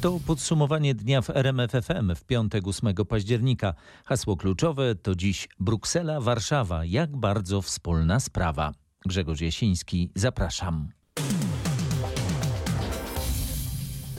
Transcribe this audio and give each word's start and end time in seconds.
To 0.00 0.20
podsumowanie 0.26 0.94
dnia 0.94 1.22
w 1.22 1.30
RMFFM 1.30 2.14
w 2.14 2.24
piątek 2.24 2.68
8 2.68 2.94
października. 3.08 3.74
Hasło 4.04 4.36
kluczowe 4.36 4.94
to 4.94 5.14
dziś 5.14 5.48
Bruksela, 5.58 6.20
Warszawa. 6.20 6.84
Jak 6.84 7.16
bardzo 7.16 7.62
wspólna 7.62 8.20
sprawa. 8.20 8.72
Grzegorz 9.06 9.40
Jasiński, 9.40 10.10
zapraszam. 10.14 10.99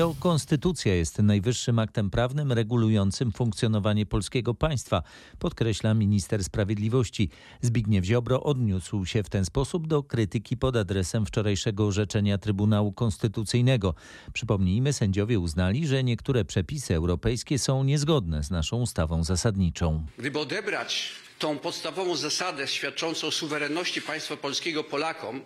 To 0.02 0.16
konstytucja 0.20 0.96
jest 0.96 1.20
najwyższym 1.20 1.80
aktem 1.80 2.10
prawnym 2.10 2.52
regulującym 2.52 3.32
funkcjonowanie 3.32 4.06
polskiego 4.06 4.54
państwa, 4.54 5.04
podkreśla 5.40 5.94
minister 5.94 6.44
sprawiedliwości. 6.44 7.30
Zbigniew 7.62 8.06
Ziobro 8.06 8.44
odniósł 8.44 9.06
się 9.06 9.24
w 9.24 9.30
ten 9.30 9.46
sposób 9.46 9.88
do 9.88 10.04
krytyki 10.04 10.58
pod 10.58 10.76
adresem 10.76 11.26
wczorajszego 11.26 11.86
orzeczenia 11.86 12.38
Trybunału 12.38 12.92
Konstytucyjnego. 12.92 13.96
Przypomnijmy, 14.34 14.94
sędziowie 14.94 15.40
uznali, 15.40 15.88
że 15.88 16.04
niektóre 16.04 16.46
przepisy 16.46 16.96
europejskie 16.96 17.60
są 17.60 17.84
niezgodne 17.84 18.44
z 18.44 18.52
naszą 18.52 18.82
ustawą 18.82 19.24
zasadniczą. 19.24 20.06
Gdyby 20.18 20.40
odebrać 20.40 21.10
tą 21.40 21.58
podstawową 21.58 22.16
zasadę 22.16 22.68
świadczącą 22.68 23.28
o 23.28 23.32
suwerenności 23.32 24.02
państwa 24.02 24.38
polskiego 24.38 24.84
Polakom, 24.84 25.42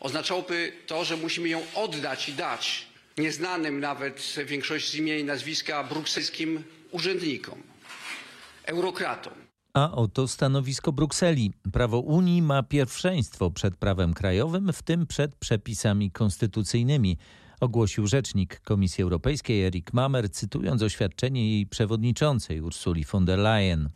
oznaczałoby 0.00 0.72
to, 0.86 1.04
że 1.04 1.16
musimy 1.16 1.48
ją 1.48 1.62
oddać 1.74 2.28
i 2.28 2.32
dać 2.32 2.89
nieznanym 3.18 3.80
nawet 3.80 4.34
większości 4.46 4.98
imienia 4.98 5.18
i 5.18 5.24
nazwiska 5.24 5.84
brukselskim 5.84 6.64
urzędnikom, 6.90 7.62
eurokratom. 8.64 9.32
A 9.74 9.92
oto 9.92 10.28
stanowisko 10.28 10.92
Brukseli. 10.92 11.52
Prawo 11.72 11.98
Unii 11.98 12.42
ma 12.42 12.62
pierwszeństwo 12.62 13.50
przed 13.50 13.76
prawem 13.76 14.14
krajowym, 14.14 14.72
w 14.72 14.82
tym 14.82 15.06
przed 15.06 15.36
przepisami 15.36 16.10
konstytucyjnymi 16.10 17.18
ogłosił 17.60 18.06
rzecznik 18.06 18.60
Komisji 18.60 19.02
Europejskiej 19.04 19.64
Erik 19.64 19.92
Mamer, 19.92 20.30
cytując 20.30 20.82
oświadczenie 20.82 21.52
jej 21.52 21.66
przewodniczącej 21.66 22.60
Ursuli 22.60 23.04
von 23.04 23.24
der 23.24 23.38
Leyen. 23.38 23.88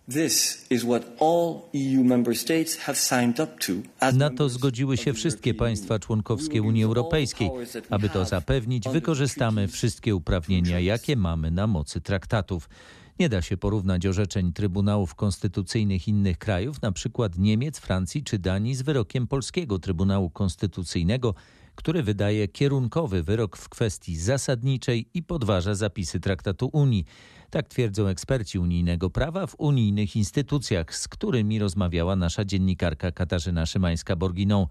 Na 4.13 4.31
to 4.31 4.49
zgodziły 4.49 4.97
się 4.97 5.13
wszystkie 5.13 5.55
państwa 5.55 5.99
członkowskie 5.99 6.63
Unii 6.63 6.85
Europejskiej. 6.85 7.51
Aby 7.91 8.09
to 8.09 8.25
zapewnić, 8.25 8.89
wykorzystamy 8.89 9.69
wszystkie 9.69 10.15
uprawnienia, 10.15 10.81
jakie 10.81 11.17
mamy 11.17 11.51
na 11.51 11.67
mocy 11.67 12.01
traktatów. 12.01 12.69
Nie 13.19 13.29
da 13.29 13.43
się 13.43 13.57
porównać 13.57 14.07
orzeczeń 14.07 14.53
Trybunałów 14.53 15.15
Konstytucyjnych 15.15 16.09
innych 16.09 16.39
krajów, 16.39 16.81
przykład 16.93 17.39
Niemiec, 17.39 17.79
Francji 17.79 18.23
czy 18.25 18.39
Danii, 18.39 18.75
z 18.75 18.83
wyrokiem 18.83 19.27
Polskiego 19.27 19.79
Trybunału 19.79 20.31
Konstytucyjnego, 20.31 21.35
który 21.75 22.03
wydaje 22.03 22.49
kierunkowy 22.49 23.23
wyrok 23.23 23.57
w 23.57 23.69
kwestii 23.69 24.17
zasadniczej 24.17 25.09
i 25.15 25.23
podważa 25.23 25.75
zapisy 25.75 26.21
Traktatu 26.21 26.71
Unii. 26.73 27.05
Tak 27.51 27.69
twierdzą 27.69 28.07
eksperci 28.07 28.59
unijnego 28.59 29.11
prawa 29.11 29.47
w 29.47 29.55
unijnych 29.59 30.17
instytucjach, 30.17 30.95
z 30.95 31.09
którymi 31.09 31.59
rozmawiała 31.59 32.17
nasza 32.17 32.45
dziennikarka 32.45 33.13
Katarzyna 33.13 33.65
Szymańska-Borginą. 33.65 34.67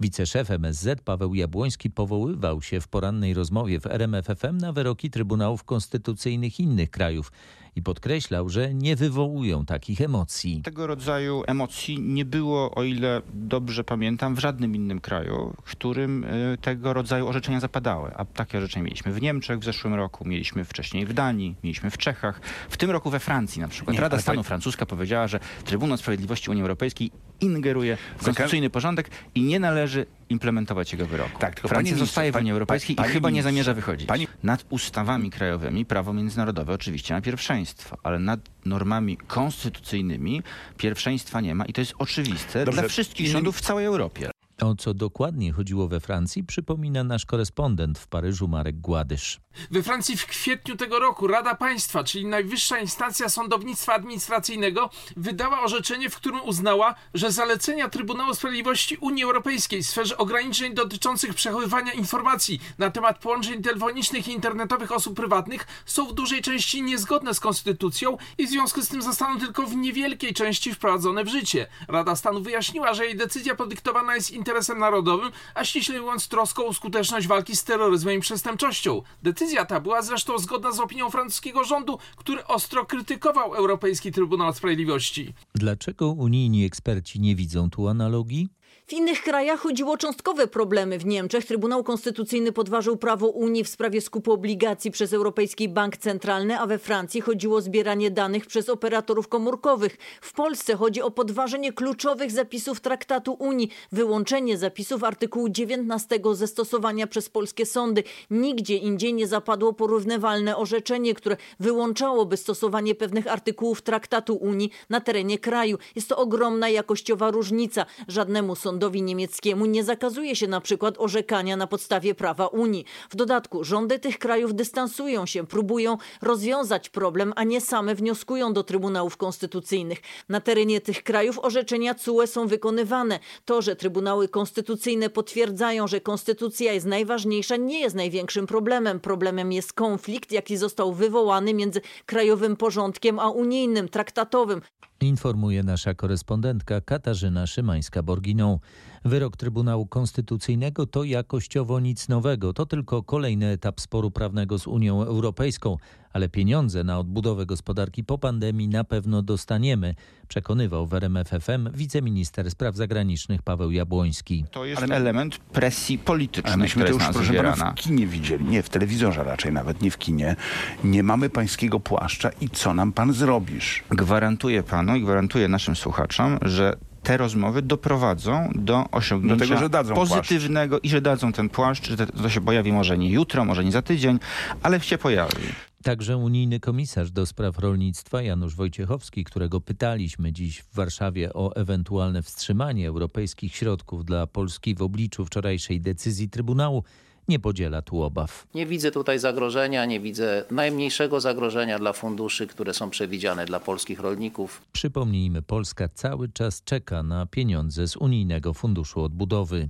Wiceszef 0.00 0.50
MSZ 0.50 1.00
Paweł 1.04 1.34
Jabłoński 1.34 1.90
powoływał 1.90 2.62
się 2.62 2.80
w 2.80 2.88
porannej 2.88 3.34
rozmowie 3.34 3.80
w 3.80 3.86
RMFFM 3.86 4.56
na 4.56 4.72
wyroki 4.72 5.10
Trybunałów 5.10 5.64
Konstytucyjnych 5.64 6.60
innych 6.60 6.90
krajów 6.90 7.32
i 7.76 7.82
podkreślał, 7.82 8.48
że 8.48 8.74
nie 8.74 8.96
wywołują 8.96 9.64
takich 9.64 10.00
emocji. 10.00 10.62
Tego 10.64 10.86
rodzaju 10.86 11.42
emocji 11.46 12.00
nie 12.00 12.24
było, 12.24 12.74
o 12.74 12.82
ile 12.82 13.22
dobrze 13.34 13.84
pamiętam, 13.84 14.34
w 14.34 14.38
żadnym 14.38 14.74
innym 14.76 15.00
kraju, 15.00 15.54
w 15.64 15.70
którym 15.70 16.24
y, 16.24 16.58
tego 16.60 16.92
rodzaju 16.92 17.28
orzeczenia 17.28 17.60
zapadały. 17.60 18.10
A 18.16 18.24
takie 18.24 18.58
orzeczenia 18.58 18.84
mieliśmy 18.84 19.12
w 19.12 19.22
Niemczech 19.22 19.58
w 19.58 19.64
zeszłym 19.64 19.94
roku, 19.94 20.28
mieliśmy 20.28 20.64
wcześniej 20.64 21.06
w 21.06 21.12
Danii, 21.12 21.54
mieliśmy 21.64 21.90
w 21.90 21.98
Czechach, 21.98 22.40
w 22.70 22.76
tym 22.76 22.90
roku 22.90 23.10
we 23.10 23.20
Francji 23.20 23.62
na 23.62 23.68
przykład. 23.68 23.94
Nie, 23.94 24.00
Rada 24.00 24.18
Stanu 24.18 24.42
francuska 24.42 24.86
powiedziała, 24.86 25.26
że 25.26 25.40
Trybunał 25.64 25.98
Sprawiedliwości 25.98 26.50
Unii 26.50 26.62
Europejskiej 26.62 27.10
ingeruje 27.40 27.96
w 28.16 28.24
konstytucyjny 28.24 28.70
porządek 28.70 29.10
i 29.34 29.42
nie 29.42 29.60
należy 29.60 30.06
implementować 30.28 30.92
jego 30.92 31.06
wyroku. 31.06 31.38
Tak, 31.38 31.54
tylko 31.54 31.68
Francja 31.68 31.96
zostaje 31.96 32.32
w 32.32 32.36
Unii 32.36 32.52
Europejskiej 32.52 32.96
pani, 32.96 33.08
i 33.08 33.12
chyba 33.12 33.30
nie 33.30 33.42
zamierza 33.42 33.74
wychodzić. 33.74 34.08
Pani... 34.08 34.28
Nad 34.42 34.64
ustawami 34.70 35.30
krajowymi 35.30 35.84
prawo 35.84 36.12
międzynarodowe 36.12 36.72
oczywiście 36.72 37.14
ma 37.14 37.20
pierwszeństwo, 37.20 37.98
ale 38.02 38.18
nad 38.18 38.40
normami 38.64 39.16
konstytucyjnymi 39.16 40.42
pierwszeństwa 40.76 41.40
nie 41.40 41.54
ma 41.54 41.64
i 41.64 41.72
to 41.72 41.80
jest 41.80 41.94
oczywiste 41.98 42.64
Dobrze. 42.64 42.80
dla 42.80 42.88
wszystkich 42.88 43.28
rządów 43.28 43.56
w 43.56 43.60
całej 43.60 43.86
Europie. 43.86 44.30
O 44.60 44.74
co 44.74 44.94
dokładnie 44.94 45.52
chodziło 45.52 45.88
we 45.88 46.00
Francji, 46.00 46.44
przypomina 46.44 47.04
nasz 47.04 47.26
korespondent 47.26 47.98
w 47.98 48.08
Paryżu 48.08 48.48
Marek 48.48 48.80
Gładysz. 48.80 49.40
We 49.70 49.82
Francji 49.82 50.16
w 50.16 50.26
kwietniu 50.26 50.76
tego 50.76 50.98
roku 50.98 51.26
Rada 51.26 51.54
Państwa, 51.54 52.04
czyli 52.04 52.26
najwyższa 52.26 52.78
instancja 52.78 53.28
sądownictwa 53.28 53.94
administracyjnego, 53.94 54.90
wydała 55.16 55.62
orzeczenie, 55.62 56.10
w 56.10 56.16
którym 56.16 56.40
uznała, 56.44 56.94
że 57.14 57.32
zalecenia 57.32 57.88
Trybunału 57.88 58.34
Sprawiedliwości 58.34 58.96
Unii 58.96 59.24
Europejskiej 59.24 59.82
w 59.82 59.86
sferze 59.86 60.18
ograniczeń 60.18 60.74
dotyczących 60.74 61.34
przechowywania 61.34 61.92
informacji 61.92 62.60
na 62.78 62.90
temat 62.90 63.18
połączeń 63.18 63.62
telefonicznych 63.62 64.28
i 64.28 64.32
internetowych 64.32 64.92
osób 64.92 65.16
prywatnych 65.16 65.66
są 65.86 66.06
w 66.06 66.14
dużej 66.14 66.42
części 66.42 66.82
niezgodne 66.82 67.34
z 67.34 67.40
konstytucją 67.40 68.16
i 68.38 68.46
w 68.46 68.50
związku 68.50 68.82
z 68.82 68.88
tym 68.88 69.02
zostaną 69.02 69.38
tylko 69.38 69.66
w 69.66 69.76
niewielkiej 69.76 70.34
części 70.34 70.74
wprowadzone 70.74 71.24
w 71.24 71.28
życie. 71.28 71.66
Rada 71.88 72.16
Stanu 72.16 72.40
wyjaśniła, 72.40 72.94
że 72.94 73.06
jej 73.06 73.16
decyzja 73.16 73.54
podyktowana 73.54 74.14
jest 74.14 74.30
interesem 74.46 74.78
narodowym, 74.78 75.30
a 75.54 75.64
ściśle 75.64 76.00
mówiąc 76.00 76.28
troską 76.28 76.66
o 76.66 76.74
skuteczność 76.74 77.26
walki 77.26 77.56
z 77.56 77.64
terroryzmem 77.64 78.18
i 78.18 78.20
przestępczością. 78.20 79.02
Decyzja 79.22 79.64
ta 79.64 79.80
była 79.80 80.02
zresztą 80.02 80.38
zgodna 80.38 80.72
z 80.72 80.80
opinią 80.80 81.10
francuskiego 81.10 81.64
rządu, 81.64 81.98
który 82.16 82.46
ostro 82.46 82.86
krytykował 82.86 83.54
Europejski 83.54 84.12
Trybunał 84.12 84.54
Sprawiedliwości. 84.54 85.34
Dlaczego 85.54 86.08
unijni 86.08 86.64
eksperci 86.64 87.20
nie 87.20 87.36
widzą 87.36 87.70
tu 87.70 87.88
analogii? 87.88 88.48
W 88.88 88.92
innych 88.92 89.22
krajach 89.22 89.60
chodziło 89.60 89.92
o 89.92 89.96
cząstkowe 89.96 90.46
problemy. 90.46 90.98
W 90.98 91.06
Niemczech 91.06 91.46
Trybunał 91.46 91.84
Konstytucyjny 91.84 92.52
podważył 92.52 92.96
prawo 92.96 93.28
Unii 93.28 93.64
w 93.64 93.68
sprawie 93.68 94.00
skupu 94.00 94.32
obligacji 94.32 94.90
przez 94.90 95.12
Europejski 95.12 95.68
Bank 95.68 95.96
Centralny, 95.96 96.58
a 96.58 96.66
we 96.66 96.78
Francji 96.78 97.20
chodziło 97.20 97.56
o 97.56 97.60
zbieranie 97.60 98.10
danych 98.10 98.46
przez 98.46 98.68
operatorów 98.68 99.28
komórkowych. 99.28 99.96
W 100.20 100.32
Polsce 100.32 100.74
chodzi 100.74 101.02
o 101.02 101.10
podważenie 101.10 101.72
kluczowych 101.72 102.30
zapisów 102.30 102.80
Traktatu 102.80 103.36
Unii, 103.38 103.70
wyłączenie 103.92 104.58
zapisów 104.58 105.04
artykułu 105.04 105.48
19 105.48 106.20
ze 106.32 106.46
stosowania 106.46 107.06
przez 107.06 107.28
polskie 107.28 107.66
sądy. 107.66 108.02
Nigdzie 108.30 108.76
indziej 108.76 109.14
nie 109.14 109.26
zapadło 109.26 109.72
porównywalne 109.72 110.56
orzeczenie, 110.56 111.14
które 111.14 111.36
wyłączałoby 111.60 112.36
stosowanie 112.36 112.94
pewnych 112.94 113.26
artykułów 113.32 113.82
Traktatu 113.82 114.34
Unii 114.34 114.70
na 114.90 115.00
terenie 115.00 115.38
kraju. 115.38 115.78
Jest 115.96 116.08
to 116.08 116.16
ogromna 116.16 116.68
jakościowa 116.68 117.30
różnica. 117.30 117.86
Żadnemu 118.08 118.56
sądowi 118.56 118.75
sądowi 118.76 119.02
niemieckiemu 119.02 119.66
nie 119.66 119.84
zakazuje 119.84 120.36
się 120.36 120.46
na 120.46 120.60
przykład 120.60 120.94
orzekania 120.98 121.56
na 121.56 121.66
podstawie 121.66 122.14
prawa 122.14 122.46
Unii. 122.46 122.84
W 123.10 123.16
dodatku 123.16 123.64
rządy 123.64 123.98
tych 123.98 124.18
krajów 124.18 124.54
dystansują 124.54 125.26
się, 125.26 125.46
próbują 125.46 125.98
rozwiązać 126.22 126.88
problem, 126.88 127.32
a 127.36 127.44
nie 127.44 127.60
same 127.60 127.94
wnioskują 127.94 128.52
do 128.52 128.64
trybunałów 128.64 129.16
konstytucyjnych. 129.16 129.98
Na 130.28 130.40
terenie 130.40 130.80
tych 130.80 131.02
krajów 131.02 131.38
orzeczenia 131.38 131.94
CUE 131.94 132.26
są 132.26 132.46
wykonywane. 132.46 133.18
To, 133.44 133.62
że 133.62 133.76
trybunały 133.76 134.28
konstytucyjne 134.28 135.10
potwierdzają, 135.10 135.88
że 135.88 136.00
konstytucja 136.00 136.72
jest 136.72 136.86
najważniejsza, 136.86 137.56
nie 137.56 137.80
jest 137.80 137.96
największym 137.96 138.46
problemem. 138.46 139.00
Problemem 139.00 139.52
jest 139.52 139.72
konflikt, 139.72 140.32
jaki 140.32 140.56
został 140.56 140.92
wywołany 140.92 141.54
między 141.54 141.80
krajowym 142.06 142.56
porządkiem 142.56 143.18
a 143.18 143.30
unijnym, 143.30 143.88
traktatowym. 143.88 144.60
Informuje 145.00 145.62
nasza 145.62 145.94
korespondentka 145.94 146.80
Katarzyna 146.80 147.46
Szymańska-Borginą. 147.46 148.58
Wyrok 149.06 149.36
Trybunału 149.36 149.86
Konstytucyjnego 149.86 150.86
to 150.86 151.04
jakościowo 151.04 151.80
nic 151.80 152.08
nowego. 152.08 152.52
To 152.52 152.66
tylko 152.66 153.02
kolejny 153.02 153.46
etap 153.46 153.80
sporu 153.80 154.10
prawnego 154.10 154.58
z 154.58 154.66
Unią 154.66 155.02
Europejską, 155.02 155.76
ale 156.12 156.28
pieniądze 156.28 156.84
na 156.84 156.98
odbudowę 156.98 157.46
gospodarki 157.46 158.04
po 158.04 158.18
pandemii 158.18 158.68
na 158.68 158.84
pewno 158.84 159.22
dostaniemy, 159.22 159.94
przekonywał 160.28 160.86
w 160.86 160.94
RMFFM 160.94 161.70
wiceminister 161.74 162.50
spraw 162.50 162.76
zagranicznych 162.76 163.42
Paweł 163.42 163.70
Jabłoński. 163.70 164.44
To 164.50 164.64
jest 164.64 164.82
ale 164.82 164.96
element 164.96 165.38
presji 165.38 165.98
politycznej, 165.98 166.56
myśmy 166.56 166.84
to 166.84 166.92
już, 166.92 167.04
proszę 167.12 167.34
pana, 167.34 167.72
w 167.72 167.74
kinie 167.74 168.06
widzieli, 168.06 168.44
nie 168.44 168.62
w 168.62 168.68
telewizorze 168.68 169.24
raczej, 169.24 169.52
nawet 169.52 169.82
nie 169.82 169.90
w 169.90 169.98
kinie. 169.98 170.36
Nie 170.84 171.02
mamy 171.02 171.30
pańskiego 171.30 171.80
płaszcza 171.80 172.30
i 172.40 172.50
co 172.50 172.74
nam 172.74 172.92
pan 172.92 173.12
zrobisz? 173.12 173.84
Gwarantuję 173.90 174.62
panu 174.62 174.96
i 174.96 175.02
gwarantuję 175.02 175.48
naszym 175.48 175.76
słuchaczom, 175.76 176.38
że 176.42 176.76
te 177.06 177.16
rozmowy 177.16 177.62
doprowadzą 177.62 178.50
do 178.54 178.84
osiągnięcia 178.90 179.60
do 179.60 179.68
tego, 179.68 179.94
pozytywnego 179.94 180.76
płaszcz. 180.76 180.86
i 180.86 180.88
że 180.88 181.00
dadzą 181.00 181.32
ten 181.32 181.48
płaszcz, 181.48 181.88
że 181.88 182.06
to 182.06 182.30
się 182.30 182.40
pojawi 182.40 182.72
może 182.72 182.98
nie 182.98 183.10
jutro, 183.10 183.44
może 183.44 183.64
nie 183.64 183.72
za 183.72 183.82
tydzień, 183.82 184.18
ale 184.62 184.80
się 184.80 184.98
pojawi. 184.98 185.42
Także 185.82 186.16
unijny 186.16 186.60
komisarz 186.60 187.10
do 187.10 187.26
spraw 187.26 187.58
rolnictwa 187.58 188.22
Janusz 188.22 188.54
Wojciechowski, 188.54 189.24
którego 189.24 189.60
pytaliśmy 189.60 190.32
dziś 190.32 190.62
w 190.62 190.74
Warszawie 190.74 191.32
o 191.32 191.56
ewentualne 191.56 192.22
wstrzymanie 192.22 192.88
europejskich 192.88 193.56
środków 193.56 194.04
dla 194.04 194.26
Polski 194.26 194.74
w 194.74 194.82
obliczu 194.82 195.24
wczorajszej 195.24 195.80
decyzji 195.80 196.28
Trybunału, 196.28 196.84
nie 197.28 197.38
podziela 197.38 197.82
tu 197.82 198.02
obaw. 198.02 198.46
Nie 198.54 198.66
widzę 198.66 198.90
tutaj 198.90 199.18
zagrożenia, 199.18 199.84
nie 199.84 200.00
widzę 200.00 200.44
najmniejszego 200.50 201.20
zagrożenia 201.20 201.78
dla 201.78 201.92
funduszy, 201.92 202.46
które 202.46 202.74
są 202.74 202.90
przewidziane 202.90 203.46
dla 203.46 203.60
polskich 203.60 204.00
rolników. 204.00 204.62
Przypomnijmy, 204.72 205.42
Polska 205.42 205.88
cały 205.88 206.28
czas 206.28 206.64
czeka 206.64 207.02
na 207.02 207.26
pieniądze 207.26 207.88
z 207.88 207.96
Unijnego 207.96 208.54
Funduszu 208.54 209.00
Odbudowy. 209.02 209.68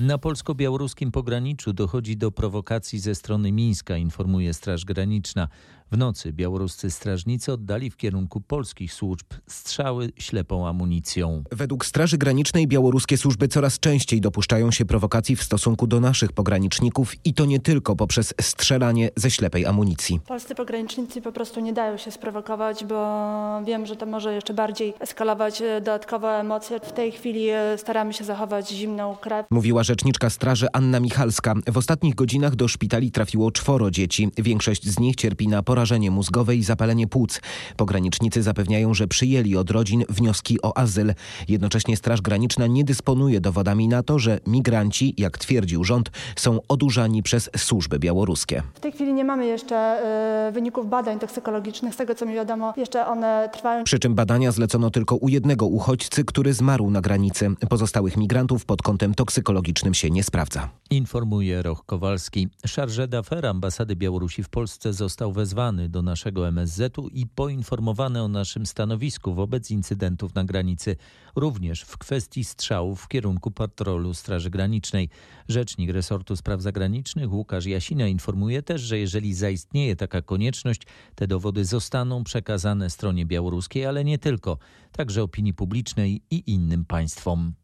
Na 0.00 0.18
polsko-białoruskim 0.18 1.12
pograniczu 1.12 1.72
dochodzi 1.72 2.16
do 2.16 2.30
prowokacji 2.30 2.98
ze 2.98 3.14
strony 3.14 3.52
Mińska, 3.52 3.96
informuje 3.96 4.54
Straż 4.54 4.84
Graniczna. 4.84 5.48
W 5.94 5.98
nocy 5.98 6.32
białoruscy 6.32 6.90
strażnicy 6.90 7.52
oddali 7.52 7.90
w 7.90 7.96
kierunku 7.96 8.40
polskich 8.40 8.92
służb 8.92 9.26
strzały 9.46 10.12
ślepą 10.18 10.68
amunicją. 10.68 11.44
Według 11.52 11.86
Straży 11.86 12.18
Granicznej 12.18 12.68
białoruskie 12.68 13.16
służby 13.16 13.48
coraz 13.48 13.78
częściej 13.78 14.20
dopuszczają 14.20 14.70
się 14.70 14.84
prowokacji 14.84 15.36
w 15.36 15.42
stosunku 15.42 15.86
do 15.86 16.00
naszych 16.00 16.32
pograniczników 16.32 17.14
i 17.24 17.34
to 17.34 17.44
nie 17.44 17.60
tylko 17.60 17.96
poprzez 17.96 18.34
strzelanie 18.40 19.10
ze 19.16 19.30
ślepej 19.30 19.66
amunicji. 19.66 20.20
Polscy 20.26 20.54
pogranicznicy 20.54 21.22
po 21.22 21.32
prostu 21.32 21.60
nie 21.60 21.72
dają 21.72 21.96
się 21.96 22.10
sprowokować, 22.10 22.84
bo 22.84 23.62
wiem, 23.66 23.86
że 23.86 23.96
to 23.96 24.06
może 24.06 24.34
jeszcze 24.34 24.54
bardziej 24.54 24.94
eskalować 25.00 25.62
e, 25.62 25.80
dodatkowe 25.80 26.28
emocje. 26.28 26.80
W 26.80 26.92
tej 26.92 27.12
chwili 27.12 27.48
e, 27.48 27.78
staramy 27.78 28.12
się 28.12 28.24
zachować 28.24 28.70
zimną 28.70 29.16
krew. 29.16 29.46
Mówiła 29.50 29.82
rzeczniczka 29.82 30.30
straży 30.30 30.66
Anna 30.72 31.00
Michalska. 31.00 31.54
W 31.66 31.76
ostatnich 31.76 32.14
godzinach 32.14 32.56
do 32.56 32.68
szpitali 32.68 33.10
trafiło 33.10 33.50
czworo 33.50 33.90
dzieci. 33.90 34.28
Większość 34.38 34.86
z 34.88 34.98
nich 34.98 35.16
cierpi 35.16 35.48
na 35.48 35.62
porażenie 35.62 35.83
mózgowe 36.10 36.56
i 36.56 36.62
zapalenie 36.62 37.06
płuc. 37.06 37.40
Pogranicznicy 37.76 38.42
zapewniają, 38.42 38.94
że 38.94 39.08
przyjęli 39.08 39.56
od 39.56 39.70
rodzin 39.70 40.04
wnioski 40.08 40.62
o 40.62 40.78
azyl. 40.78 41.14
Jednocześnie 41.48 41.96
Straż 41.96 42.20
Graniczna 42.22 42.66
nie 42.66 42.84
dysponuje 42.84 43.40
dowodami 43.40 43.88
na 43.88 44.02
to, 44.02 44.18
że 44.18 44.40
migranci, 44.46 45.14
jak 45.18 45.38
twierdził 45.38 45.84
rząd, 45.84 46.10
są 46.36 46.58
odurzani 46.68 47.22
przez 47.22 47.50
służby 47.56 47.98
białoruskie. 47.98 48.62
W 48.74 48.80
tej 48.80 48.92
chwili 48.92 49.12
nie 49.12 49.24
mamy 49.24 49.46
jeszcze 49.46 49.76
e, 49.76 50.52
wyników 50.52 50.90
badań 50.90 51.18
toksykologicznych. 51.18 51.94
Z 51.94 51.96
tego 51.96 52.14
co 52.14 52.26
mi 52.26 52.34
wiadomo, 52.34 52.74
jeszcze 52.76 53.06
one 53.06 53.50
trwają. 53.52 53.84
Przy 53.84 53.98
czym 53.98 54.14
badania 54.14 54.52
zlecono 54.52 54.90
tylko 54.90 55.16
u 55.16 55.28
jednego 55.28 55.66
uchodźcy, 55.66 56.24
który 56.24 56.54
zmarł 56.54 56.90
na 56.90 57.00
granicy. 57.00 57.50
Pozostałych 57.68 58.16
migrantów 58.16 58.64
pod 58.64 58.82
kątem 58.82 59.14
toksykologicznym 59.14 59.94
się 59.94 60.10
nie 60.10 60.24
sprawdza. 60.24 60.68
Informuje 60.90 61.62
Roch 61.62 61.86
Kowalski. 61.86 62.48
Chargé 62.66 63.08
d'affaires 63.08 63.50
ambasady 63.50 63.96
Białorusi 63.96 64.42
w 64.42 64.48
Polsce 64.48 64.92
został 64.92 65.32
wezwany 65.32 65.73
do 65.88 66.02
naszego 66.02 66.48
MSZ-u 66.48 67.08
i 67.08 67.26
poinformowany 67.26 68.22
o 68.22 68.28
naszym 68.28 68.66
stanowisku 68.66 69.34
wobec 69.34 69.70
incydentów 69.70 70.34
na 70.34 70.44
granicy, 70.44 70.96
również 71.36 71.82
w 71.82 71.98
kwestii 71.98 72.44
strzałów 72.44 73.00
w 73.00 73.08
kierunku 73.08 73.50
patrolu 73.50 74.14
Straży 74.14 74.50
Granicznej. 74.50 75.08
Rzecznik 75.48 75.90
resortu 75.90 76.36
spraw 76.36 76.62
zagranicznych 76.62 77.32
Łukasz 77.32 77.66
Jasina 77.66 78.06
informuje 78.06 78.62
też, 78.62 78.80
że 78.80 78.98
jeżeli 78.98 79.34
zaistnieje 79.34 79.96
taka 79.96 80.22
konieczność, 80.22 80.82
te 81.14 81.26
dowody 81.26 81.64
zostaną 81.64 82.24
przekazane 82.24 82.90
stronie 82.90 83.26
białoruskiej, 83.26 83.86
ale 83.86 84.04
nie 84.04 84.18
tylko, 84.18 84.58
także 84.92 85.22
opinii 85.22 85.54
publicznej 85.54 86.22
i 86.30 86.42
innym 86.46 86.84
państwom. 86.84 87.54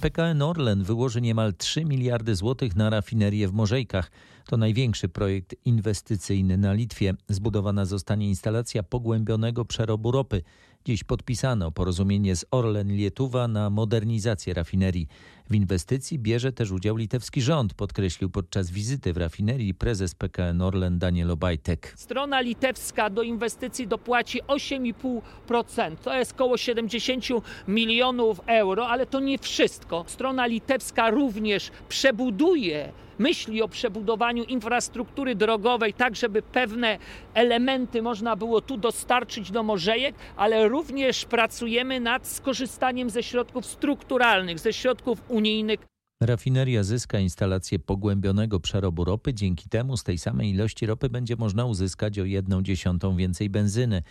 PKN 0.00 0.42
Orlen 0.42 0.82
wyłoży 0.84 1.20
niemal 1.20 1.54
3 1.54 1.84
miliardy 1.84 2.36
złotych 2.36 2.76
na 2.76 2.90
rafinerię 2.90 3.48
w 3.48 3.52
Morzejkach. 3.52 4.10
To 4.48 4.56
największy 4.56 5.08
projekt 5.08 5.54
inwestycyjny 5.64 6.58
na 6.58 6.72
Litwie. 6.72 7.14
Zbudowana 7.28 7.84
zostanie 7.84 8.28
instalacja 8.28 8.82
pogłębionego 8.82 9.64
przerobu 9.64 10.10
ropy. 10.10 10.42
Dziś 10.84 11.04
podpisano 11.04 11.70
porozumienie 11.70 12.36
z 12.36 12.44
Orlen 12.50 12.92
Lietuwa 12.96 13.48
na 13.48 13.70
modernizację 13.70 14.54
rafinerii. 14.54 15.08
W 15.50 15.54
inwestycji 15.54 16.18
bierze 16.18 16.52
też 16.52 16.70
udział 16.70 16.96
litewski 16.96 17.42
rząd, 17.42 17.74
podkreślił 17.74 18.30
podczas 18.30 18.70
wizyty 18.70 19.12
w 19.12 19.16
rafinerii 19.16 19.74
prezes 19.74 20.14
PKN 20.14 20.62
Orlen 20.62 20.98
Daniel 20.98 21.30
Obajtek. 21.30 21.92
Strona 21.96 22.40
litewska 22.40 23.10
do 23.10 23.22
inwestycji 23.22 23.86
dopłaci 23.88 24.42
8,5%. 24.42 25.96
To 25.96 26.14
jest 26.14 26.32
około 26.32 26.56
70 26.56 27.24
milionów 27.68 28.40
euro, 28.46 28.88
ale 28.88 29.06
to 29.06 29.20
nie 29.20 29.38
wszystko. 29.38 30.04
Strona 30.06 30.46
litewska 30.46 31.10
również 31.10 31.70
przebuduje 31.88 32.92
myśli 33.18 33.62
o 33.62 33.68
przebudowaniu 33.68 34.44
infrastruktury 34.44 35.34
drogowej, 35.34 35.94
tak 35.94 36.16
żeby 36.16 36.42
pewne 36.42 36.98
elementy 37.34 38.02
można 38.02 38.36
było 38.36 38.60
tu 38.60 38.76
dostarczyć 38.76 39.50
do 39.50 39.62
Morzejek, 39.62 40.14
ale 40.36 40.68
również 40.68 41.24
pracujemy 41.24 42.00
nad 42.00 42.26
skorzystaniem 42.26 43.10
ze 43.10 43.22
środków 43.22 43.66
strukturalnych, 43.66 44.58
ze 44.58 44.72
środków 44.72 45.22
unijnych. 45.28 45.80
Rafineria 46.22 46.82
zyska 46.82 47.18
instalację 47.18 47.78
pogłębionego 47.78 48.60
przerobu 48.60 49.04
ropy. 49.04 49.34
Dzięki 49.34 49.68
temu 49.68 49.96
z 49.96 50.04
tej 50.04 50.18
samej 50.18 50.50
ilości 50.50 50.86
ropy 50.86 51.08
będzie 51.08 51.36
można 51.36 51.64
uzyskać 51.64 52.18
o 52.18 52.24
jedną 52.24 52.62
dziesiątą 52.62 53.16
więcej 53.16 53.50
benzyny. 53.50 54.02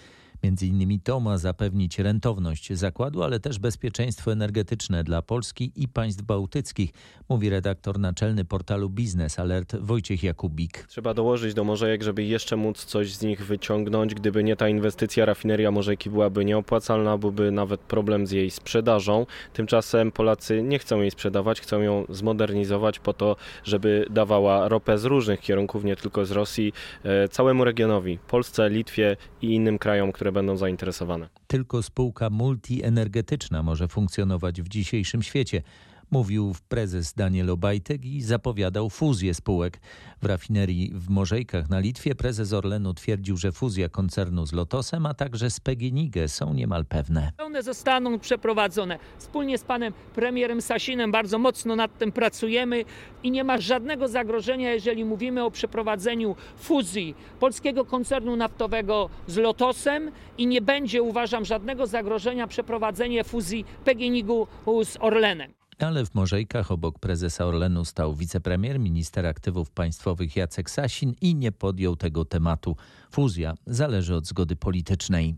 Między 0.43 0.67
innymi 0.67 0.99
to 0.99 1.19
ma 1.19 1.37
zapewnić 1.37 1.99
rentowność 1.99 2.73
zakładu, 2.73 3.23
ale 3.23 3.39
też 3.39 3.59
bezpieczeństwo 3.59 4.31
energetyczne 4.31 5.03
dla 5.03 5.21
Polski 5.21 5.71
i 5.75 5.87
państw 5.87 6.23
bałtyckich, 6.23 6.91
mówi 7.29 7.49
redaktor 7.49 7.99
naczelny 7.99 8.45
portalu 8.45 8.89
Biznes 8.89 9.39
Alert 9.39 9.75
Wojciech 9.75 10.23
Jakubik. 10.23 10.85
Trzeba 10.87 11.13
dołożyć 11.13 11.53
do 11.53 11.63
Morzejek, 11.63 12.03
żeby 12.03 12.23
jeszcze 12.23 12.55
móc 12.55 12.85
coś 12.85 13.13
z 13.13 13.21
nich 13.21 13.45
wyciągnąć. 13.45 14.15
Gdyby 14.15 14.43
nie 14.43 14.55
ta 14.55 14.69
inwestycja, 14.69 15.25
rafineria 15.25 15.71
Morzejki 15.71 16.09
byłaby 16.09 16.45
nieopłacalna, 16.45 17.17
byłby 17.17 17.51
nawet 17.51 17.81
problem 17.81 18.27
z 18.27 18.31
jej 18.31 18.49
sprzedażą. 18.49 19.25
Tymczasem 19.53 20.11
Polacy 20.11 20.63
nie 20.63 20.79
chcą 20.79 21.01
jej 21.01 21.11
sprzedawać, 21.11 21.61
chcą 21.61 21.81
ją 21.81 22.05
zmodernizować 22.09 22.99
po 22.99 23.13
to, 23.13 23.35
żeby 23.63 24.05
dawała 24.09 24.67
ropę 24.67 24.97
z 24.97 25.05
różnych 25.05 25.39
kierunków, 25.39 25.83
nie 25.83 25.95
tylko 25.95 26.25
z 26.25 26.31
Rosji, 26.31 26.73
e, 27.03 27.27
całemu 27.27 27.63
regionowi, 27.63 28.19
Polsce, 28.27 28.69
Litwie 28.69 29.17
i 29.41 29.53
innym 29.53 29.79
krajom, 29.79 30.11
które 30.11 30.26
będą 30.31 30.57
zainteresowane. 30.57 31.29
Tylko 31.47 31.83
spółka 31.83 32.29
multienergetyczna 32.29 33.63
może 33.63 33.87
funkcjonować 33.87 34.61
w 34.61 34.67
dzisiejszym 34.67 35.23
świecie. 35.23 35.61
Mówił 36.11 36.55
prezes 36.69 37.13
Daniel 37.13 37.49
Obajtek 37.49 38.05
i 38.05 38.21
zapowiadał 38.21 38.89
fuzję 38.89 39.33
spółek. 39.33 39.79
W 40.21 40.25
rafinerii 40.25 40.91
w 40.93 41.09
Morzejkach 41.09 41.69
na 41.69 41.79
Litwie 41.79 42.15
prezes 42.15 42.53
Orlenu 42.53 42.93
twierdził, 42.93 43.37
że 43.37 43.51
fuzja 43.51 43.89
koncernu 43.89 44.45
z 44.45 44.53
Lotosem, 44.53 45.05
a 45.05 45.13
także 45.13 45.49
z 45.49 45.59
PGNiG 45.59 46.15
są 46.27 46.53
niemal 46.53 46.85
pewne. 46.85 47.31
One 47.37 47.63
zostaną 47.63 48.19
przeprowadzone. 48.19 48.99
Wspólnie 49.17 49.57
z 49.57 49.63
panem 49.63 49.93
premierem 50.15 50.61
Sasinem 50.61 51.11
bardzo 51.11 51.39
mocno 51.39 51.75
nad 51.75 51.97
tym 51.97 52.11
pracujemy 52.11 52.85
i 53.23 53.31
nie 53.31 53.43
ma 53.43 53.57
żadnego 53.57 54.07
zagrożenia, 54.07 54.73
jeżeli 54.73 55.05
mówimy 55.05 55.43
o 55.43 55.51
przeprowadzeniu 55.51 56.35
fuzji 56.57 57.15
polskiego 57.39 57.85
koncernu 57.85 58.35
naftowego 58.35 59.09
z 59.27 59.37
Lotosem 59.37 60.11
i 60.37 60.47
nie 60.47 60.61
będzie, 60.61 61.01
uważam, 61.01 61.45
żadnego 61.45 61.87
zagrożenia 61.87 62.47
przeprowadzenie 62.47 63.23
fuzji 63.23 63.65
PGNiG-u 63.85 64.47
z 64.85 64.97
Orlenem. 64.99 65.57
Ale 65.79 66.05
w 66.05 66.15
Morzejkach 66.15 66.71
obok 66.71 66.99
prezesa 66.99 67.45
Orlenu 67.45 67.85
stał 67.85 68.15
wicepremier, 68.15 68.79
minister 68.79 69.25
aktywów 69.25 69.71
państwowych 69.71 70.35
Jacek 70.35 70.69
Sasin 70.69 71.13
i 71.21 71.35
nie 71.35 71.51
podjął 71.51 71.95
tego 71.95 72.25
tematu. 72.25 72.75
Fuzja 73.11 73.53
zależy 73.65 74.15
od 74.15 74.27
zgody 74.27 74.55
politycznej. 74.55 75.35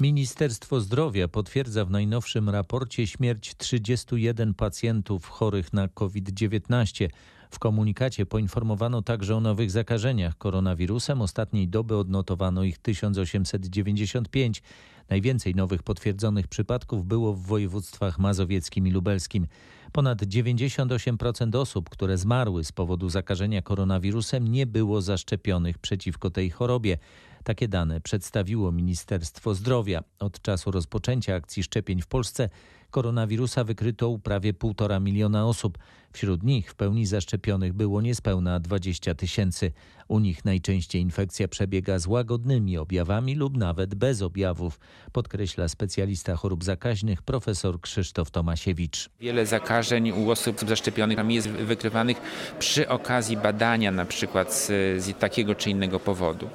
Ministerstwo 0.00 0.80
Zdrowia 0.80 1.28
potwierdza 1.28 1.84
w 1.84 1.90
najnowszym 1.90 2.48
raporcie 2.48 3.06
śmierć 3.06 3.54
31 3.56 4.54
pacjentów 4.54 5.28
chorych 5.28 5.72
na 5.72 5.88
COVID-19. 5.88 7.08
W 7.50 7.58
komunikacie 7.58 8.26
poinformowano 8.26 9.02
także 9.02 9.36
o 9.36 9.40
nowych 9.40 9.70
zakażeniach 9.70 10.38
koronawirusem. 10.38 11.22
Ostatniej 11.22 11.68
doby 11.68 11.96
odnotowano 11.96 12.62
ich 12.62 12.78
1895. 12.78 14.62
Najwięcej 15.10 15.54
nowych 15.54 15.82
potwierdzonych 15.82 16.48
przypadków 16.48 17.06
było 17.06 17.32
w 17.32 17.42
województwach 17.42 18.18
mazowieckim 18.18 18.86
i 18.86 18.90
lubelskim. 18.90 19.46
Ponad 19.92 20.22
98% 20.22 21.56
osób, 21.56 21.90
które 21.90 22.18
zmarły 22.18 22.64
z 22.64 22.72
powodu 22.72 23.08
zakażenia 23.08 23.62
koronawirusem, 23.62 24.48
nie 24.48 24.66
było 24.66 25.02
zaszczepionych 25.02 25.78
przeciwko 25.78 26.30
tej 26.30 26.50
chorobie. 26.50 26.98
Takie 27.44 27.68
dane 27.68 28.00
przedstawiło 28.00 28.72
Ministerstwo 28.72 29.54
Zdrowia. 29.54 30.04
Od 30.18 30.42
czasu 30.42 30.70
rozpoczęcia 30.70 31.34
akcji 31.34 31.62
szczepień 31.62 32.02
w 32.02 32.06
Polsce 32.06 32.48
koronawirusa 32.90 33.64
wykryto 33.64 34.08
u 34.08 34.18
prawie 34.18 34.54
1,5 34.54 35.00
miliona 35.00 35.46
osób. 35.46 35.78
Wśród 36.16 36.42
nich 36.42 36.70
w 36.70 36.74
pełni 36.74 37.06
zaszczepionych 37.06 37.72
było 37.72 38.02
niespełna 38.02 38.60
20 38.60 39.14
tysięcy. 39.14 39.72
U 40.08 40.18
nich 40.18 40.44
najczęściej 40.44 41.02
infekcja 41.02 41.48
przebiega 41.48 41.98
z 41.98 42.06
łagodnymi 42.06 42.78
objawami 42.78 43.34
lub 43.34 43.56
nawet 43.56 43.94
bez 43.94 44.22
objawów, 44.22 44.80
podkreśla 45.12 45.68
specjalista 45.68 46.36
chorób 46.36 46.64
zakaźnych 46.64 47.22
profesor 47.22 47.80
Krzysztof 47.80 48.30
Tomasiewicz. 48.30 49.10
Wiele 49.20 49.46
zakażeń 49.46 50.10
u 50.10 50.30
osób 50.30 50.60
zaszczepionych 50.68 51.18
jest 51.28 51.48
wykrywanych 51.48 52.16
przy 52.58 52.88
okazji 52.88 53.36
badania 53.36 53.92
na 53.92 54.04
przykład 54.04 54.54
z, 54.54 54.66
z 55.04 55.18
takiego 55.18 55.54
czy 55.54 55.70
innego 55.70 56.00
powodu. 56.00 56.48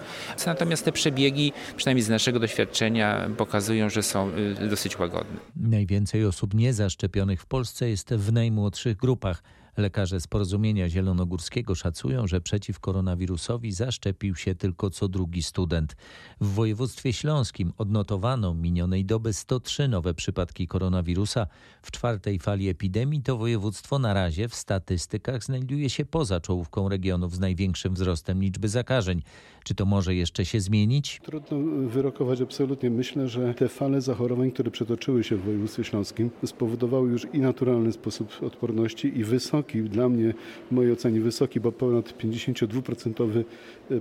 Natomiast 0.45 0.85
te 0.85 0.91
przebiegi, 0.91 1.53
przynajmniej 1.75 2.03
z 2.03 2.09
naszego 2.09 2.39
doświadczenia, 2.39 3.29
pokazują, 3.37 3.89
że 3.89 4.03
są 4.03 4.31
y, 4.61 4.69
dosyć 4.69 4.99
łagodne. 4.99 5.39
Najwięcej 5.55 6.25
osób 6.25 6.53
niezaszczepionych 6.53 7.41
w 7.41 7.45
Polsce 7.45 7.89
jest 7.89 8.13
w 8.13 8.33
najmłodszych 8.33 8.97
grupach. 8.97 9.43
Lekarze 9.77 10.19
z 10.19 10.27
Porozumienia 10.27 10.89
Zielonogórskiego 10.89 11.75
szacują, 11.75 12.27
że 12.27 12.41
przeciw 12.41 12.79
koronawirusowi 12.79 13.71
zaszczepił 13.71 14.35
się 14.35 14.55
tylko 14.55 14.89
co 14.89 15.07
drugi 15.07 15.43
student. 15.43 15.95
W 16.41 16.47
województwie 16.53 17.13
śląskim 17.13 17.73
odnotowano 17.77 18.53
minionej 18.53 19.05
doby 19.05 19.33
103 19.33 19.87
nowe 19.87 20.13
przypadki 20.13 20.67
koronawirusa. 20.67 21.47
W 21.81 21.91
czwartej 21.91 22.39
fali 22.39 22.69
epidemii 22.69 23.21
to 23.21 23.37
województwo 23.37 23.99
na 23.99 24.13
razie 24.13 24.47
w 24.47 24.55
statystykach 24.55 25.43
znajduje 25.43 25.89
się 25.89 26.05
poza 26.05 26.39
czołówką 26.39 26.89
regionów 26.89 27.35
z 27.35 27.39
największym 27.39 27.93
wzrostem 27.93 28.41
liczby 28.41 28.69
zakażeń. 28.69 29.21
Czy 29.63 29.75
to 29.75 29.85
może 29.85 30.15
jeszcze 30.15 30.45
się 30.45 30.59
zmienić? 30.59 31.19
Trudno 31.23 31.57
wyrokować 31.87 32.41
absolutnie. 32.41 32.89
Myślę, 32.89 33.27
że 33.27 33.53
te 33.53 33.69
fale 33.69 34.01
zachorowań, 34.01 34.51
które 34.51 34.71
przetoczyły 34.71 35.23
się 35.23 35.35
w 35.35 35.41
województwie 35.41 35.83
śląskim, 35.83 36.29
spowodowały 36.45 37.09
już 37.09 37.27
i 37.33 37.39
naturalny 37.39 37.91
sposób 37.91 38.29
odporności 38.41 39.19
i 39.19 39.23
wysoki, 39.23 39.81
dla 39.81 40.09
mnie 40.09 40.33
w 40.71 40.71
mojej 40.71 40.91
ocenie 40.91 41.21
wysoki, 41.21 41.59
bo 41.59 41.71
ponad 41.71 42.13
52% 42.23 43.43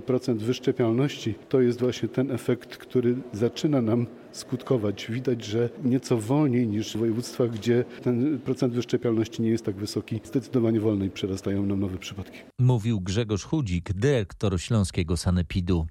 procent 0.05 0.43
wyszczepialności 0.43 1.33
to 1.49 1.61
jest 1.61 1.79
właśnie 1.79 2.09
ten 2.09 2.31
efekt, 2.31 2.77
który 2.77 3.15
zaczyna 3.33 3.81
nam 3.81 4.07
skutkować. 4.31 5.07
Widać, 5.11 5.45
że 5.45 5.69
nieco 5.83 6.17
wolniej 6.17 6.67
niż 6.67 6.95
w 6.95 6.99
województwach, 6.99 7.51
gdzie 7.51 7.85
ten 8.03 8.39
procent 8.39 8.73
wyszczepialności 8.73 9.41
nie 9.41 9.49
jest 9.49 9.65
tak 9.65 9.75
wysoki, 9.75 10.21
zdecydowanie 10.23 10.79
wolniej 10.79 11.09
przerastają 11.09 11.65
nam 11.65 11.79
nowe 11.79 11.97
przypadki. 11.97 12.37
Mówił 12.59 13.01
Grzegorz 13.01 13.43
Chudzik, 13.43 13.93
dyrektor 13.93 14.61
Śląskiego 14.61 15.17
Sanepidu. 15.17 15.87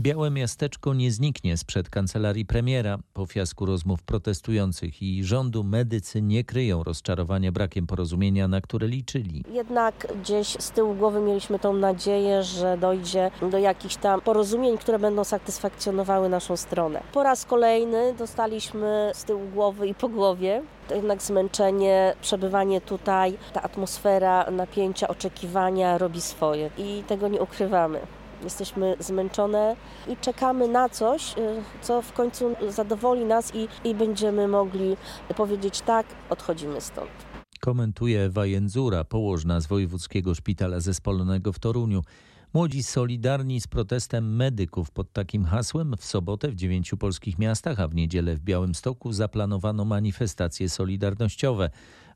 Białe 0.00 0.30
miasteczko 0.30 0.94
nie 0.94 1.12
zniknie 1.12 1.56
sprzed 1.56 1.90
kancelarii 1.90 2.46
premiera. 2.46 2.98
Po 3.14 3.26
fiasku 3.26 3.66
rozmów 3.66 4.02
protestujących 4.02 5.02
i 5.02 5.24
rządu 5.24 5.64
medycy 5.64 6.22
nie 6.22 6.44
kryją 6.44 6.84
rozczarowania 6.84 7.52
brakiem 7.52 7.86
porozumienia, 7.86 8.48
na 8.48 8.60
które 8.60 8.88
liczyli. 8.88 9.44
Jednak 9.52 10.06
gdzieś 10.22 10.46
z 10.48 10.70
tyłu 10.70 10.94
głowy 10.94 11.20
mieliśmy 11.20 11.58
tą 11.58 11.72
nadzieję, 11.72 12.42
że 12.42 12.78
dojdzie 12.78 13.30
do 13.50 13.58
jakichś 13.58 13.96
tam 13.96 14.20
porozumień, 14.20 14.78
które 14.78 14.98
będą 14.98 15.24
satysfakcjonowały 15.24 16.28
naszą 16.28 16.56
stronę. 16.56 17.02
Po 17.12 17.22
raz 17.22 17.44
kolejny 17.44 18.14
dostaliśmy 18.18 19.10
z 19.14 19.24
tyłu 19.24 19.48
głowy 19.54 19.88
i 19.88 19.94
po 19.94 20.08
głowie 20.08 20.62
jednak 20.94 21.22
zmęczenie, 21.22 22.14
przebywanie 22.22 22.80
tutaj, 22.80 23.38
ta 23.52 23.62
atmosfera 23.62 24.50
napięcia, 24.50 25.08
oczekiwania 25.08 25.98
robi 25.98 26.20
swoje 26.20 26.70
i 26.78 27.02
tego 27.06 27.28
nie 27.28 27.40
ukrywamy. 27.40 28.00
Jesteśmy 28.44 28.96
zmęczone 28.98 29.76
i 30.08 30.16
czekamy 30.16 30.68
na 30.68 30.88
coś, 30.88 31.34
co 31.82 32.02
w 32.02 32.12
końcu 32.12 32.54
zadowoli 32.68 33.24
nas 33.24 33.54
i, 33.54 33.68
i 33.84 33.94
będziemy 33.94 34.48
mogli 34.48 34.96
powiedzieć 35.36 35.80
tak, 35.80 36.06
odchodzimy 36.30 36.80
stąd. 36.80 37.10
Komentuje 37.60 38.20
Ewa 38.20 38.46
Jędzura, 38.46 39.04
położna 39.04 39.60
z 39.60 39.66
Wojewódzkiego 39.66 40.34
Szpitala 40.34 40.80
Zespolonego 40.80 41.52
w 41.52 41.58
Toruniu. 41.58 42.02
Młodzi 42.54 42.82
solidarni 42.82 43.60
z 43.60 43.66
protestem 43.66 44.36
medyków 44.36 44.90
pod 44.90 45.12
takim 45.12 45.44
hasłem 45.44 45.94
w 45.98 46.04
sobotę 46.04 46.48
w 46.48 46.54
dziewięciu 46.54 46.96
polskich 46.96 47.38
miastach, 47.38 47.80
a 47.80 47.88
w 47.88 47.94
niedzielę 47.94 48.36
w 48.36 48.40
Białymstoku 48.40 49.12
zaplanowano 49.12 49.84
manifestacje 49.84 50.68
solidarnościowe. 50.68 51.70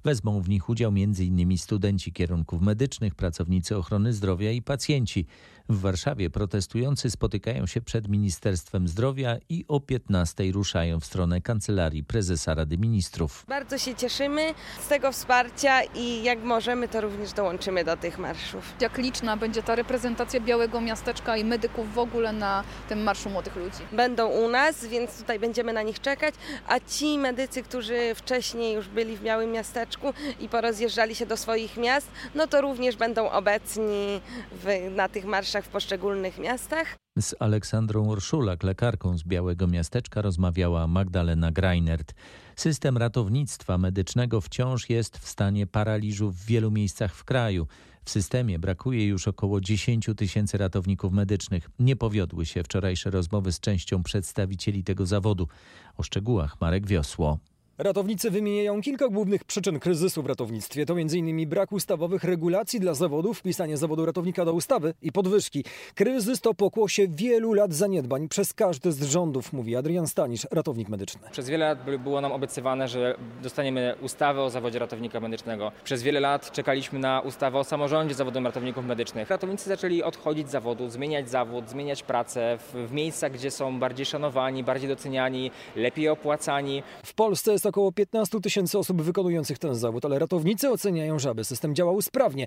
Wezmą 0.05 0.41
w 0.41 0.49
nich 0.49 0.69
udział 0.69 0.91
m.in. 0.91 1.59
studenci 1.59 2.13
kierunków 2.13 2.63
medycznych, 2.63 3.15
pracownicy 3.15 3.77
ochrony 3.77 4.13
zdrowia 4.13 4.51
i 4.51 4.63
pacjenci. 4.63 5.27
W 5.69 5.81
Warszawie 5.81 6.31
protestujący 6.31 7.11
spotykają 7.11 7.67
się 7.67 7.81
przed 7.81 8.09
Ministerstwem 8.09 8.89
Zdrowia 8.89 9.37
i 9.49 9.65
o 9.69 9.81
15 9.81 10.53
ruszają 10.53 11.01
w 11.01 11.05
stronę 11.05 11.41
Kancelarii 11.41 12.05
Prezesa 12.05 12.55
Rady 12.55 12.79
Ministrów. 12.79 13.45
Bardzo 13.49 13.79
się 13.79 13.95
cieszymy 13.95 14.55
z 14.85 14.89
tego 14.89 15.13
wsparcia 15.13 15.83
i 15.83 16.23
jak 16.23 16.43
możemy, 16.43 16.89
to 16.89 17.01
również 17.01 17.33
dołączymy 17.33 17.85
do 17.85 17.97
tych 17.97 18.19
marszów. 18.19 18.75
Jak 18.81 18.99
liczna 18.99 19.37
będzie 19.37 19.63
ta 19.63 19.75
reprezentacja 19.75 20.41
Białego 20.41 20.81
Miasteczka 20.81 21.37
i 21.37 21.45
medyków 21.45 21.95
w 21.95 21.99
ogóle 21.99 22.33
na 22.33 22.65
tym 22.89 23.03
Marszu 23.03 23.31
Młodych 23.31 23.57
Ludzi? 23.57 23.79
Będą 23.93 24.29
u 24.29 24.49
nas, 24.49 24.87
więc 24.87 25.19
tutaj 25.19 25.39
będziemy 25.39 25.73
na 25.73 25.83
nich 25.83 26.01
czekać, 26.01 26.35
a 26.69 26.81
ci 26.81 27.19
medycy, 27.19 27.63
którzy 27.63 28.15
wcześniej 28.15 28.75
już 28.75 28.89
byli 28.89 29.17
w 29.17 29.23
Białym 29.23 29.53
Miasteczku 29.53 30.13
i 30.41 30.49
porozjeżdżali 30.49 31.15
się 31.15 31.27
do 31.27 31.37
swoich 31.37 31.77
miast, 31.77 32.09
no 32.35 32.47
to 32.47 32.61
również 32.61 32.97
będą 32.97 33.31
obecni 33.31 34.21
w, 34.53 34.91
na 34.91 35.09
tych 35.09 35.25
marszach 35.25 35.54
w 35.63 35.69
poszczególnych 35.69 36.39
miastach. 36.39 36.97
Z 37.19 37.35
Aleksandrą 37.39 38.11
Orszulak, 38.11 38.63
lekarką 38.63 39.19
z 39.19 39.25
Białego 39.25 39.67
Miasteczka, 39.67 40.23
rozmawiała 40.23 40.87
Magdalena 40.87 41.53
Greinert. 41.53 42.15
System 42.57 42.99
ratownictwa 42.99 43.79
medycznego 43.79 44.41
wciąż 44.41 44.91
jest 44.91 45.19
w 45.19 45.29
stanie 45.29 45.67
paraliżu 45.67 46.31
w 46.31 46.45
wielu 46.45 46.71
miejscach 46.71 47.15
w 47.15 47.25
kraju. 47.25 47.67
W 48.05 48.11
systemie 48.11 48.59
brakuje 48.59 49.07
już 49.07 49.29
około 49.29 49.61
10 49.61 50.11
tysięcy 50.17 50.59
ratowników 50.59 51.13
medycznych. 51.13 51.71
Nie 51.79 51.97
powiodły 51.97 52.47
się 52.47 52.63
wczorajsze 52.63 53.11
rozmowy 53.11 53.53
z 53.53 53.61
częścią 53.61 54.03
przedstawicieli 54.03 54.85
tego 54.85 55.07
zawodu. 55.07 55.49
O 55.97 56.03
szczegółach 56.03 56.61
Marek 56.61 56.87
Wiosło. 56.87 57.39
Ratownicy 57.79 58.31
wymieniają 58.31 58.81
kilka 58.81 59.09
głównych 59.09 59.45
przyczyn 59.45 59.81
kryzysu 59.81 60.23
w 60.23 60.27
ratownictwie. 60.27 60.87
To 60.87 61.01
m.in. 61.01 61.49
brak 61.49 61.73
ustawowych 61.73 62.25
regulacji 62.25 62.81
dla 62.81 62.95
zawodów, 62.95 63.39
wpisanie 63.39 63.77
zawodu 63.77 64.07
ratownika 64.07 64.45
do 64.45 64.53
ustawy 64.53 64.95
i 65.03 65.13
podwyżki. 65.13 65.65
Kryzys 65.95 66.41
to 66.41 66.55
pokłosie 66.55 67.07
wielu 67.09 67.53
lat 67.53 67.73
zaniedbań 67.73 68.29
przez 68.29 68.53
każdy 68.53 68.93
z 68.93 69.03
rządów, 69.03 69.53
mówi 69.53 69.77
Adrian 69.77 70.07
Stanisz, 70.07 70.47
ratownik 70.51 70.89
medyczny. 70.89 71.21
Przez 71.31 71.49
wiele 71.49 71.67
lat 71.67 71.79
było 71.99 72.21
nam 72.21 72.33
obiecywane, 72.33 72.89
że 72.89 73.17
dostaniemy 73.43 73.95
ustawę 74.03 74.43
o 74.43 74.51
zawodzie 74.51 74.79
ratownika 74.79 75.21
medycznego. 75.21 75.73
Przez 75.85 76.03
wiele 76.03 76.21
lat 76.21 76.53
czekaliśmy 76.53 76.99
na 76.99 77.21
ustawę 77.21 77.59
o 77.59 77.65
samorządzie 77.65 78.15
zawodowym 78.15 78.47
ratowników 78.47 78.87
medycznych. 78.87 79.31
Ratownicy 79.31 79.69
zaczęli 79.69 80.03
odchodzić 80.03 80.49
z 80.49 80.51
zawodu, 80.51 80.91
zmieniać 80.91 81.31
zawód, 81.31 81.69
zmieniać 81.71 82.03
pracę 82.03 82.59
w, 82.59 82.89
w 82.89 82.93
miejscach, 82.93 83.33
gdzie 83.33 83.51
są 83.51 83.79
bardziej 83.79 84.07
szanowani, 84.07 84.65
bardziej 84.65 84.89
doceniani, 84.89 85.51
lepiej 85.77 86.09
opłacani. 86.09 86.83
W 87.05 87.15
Polsce 87.15 87.64
jest 87.65 87.75
około 87.75 87.93
15 87.93 88.41
tysięcy 88.41 88.79
osób 88.79 89.03
wykonujących 89.03 89.59
ten 89.59 89.75
zawód, 89.75 90.05
ale 90.05 90.19
ratownicy 90.19 90.71
oceniają, 90.71 91.19
że 91.19 91.31
aby 91.31 91.45
system 91.45 91.75
działał 91.75 92.03
sprawnie, 92.03 92.47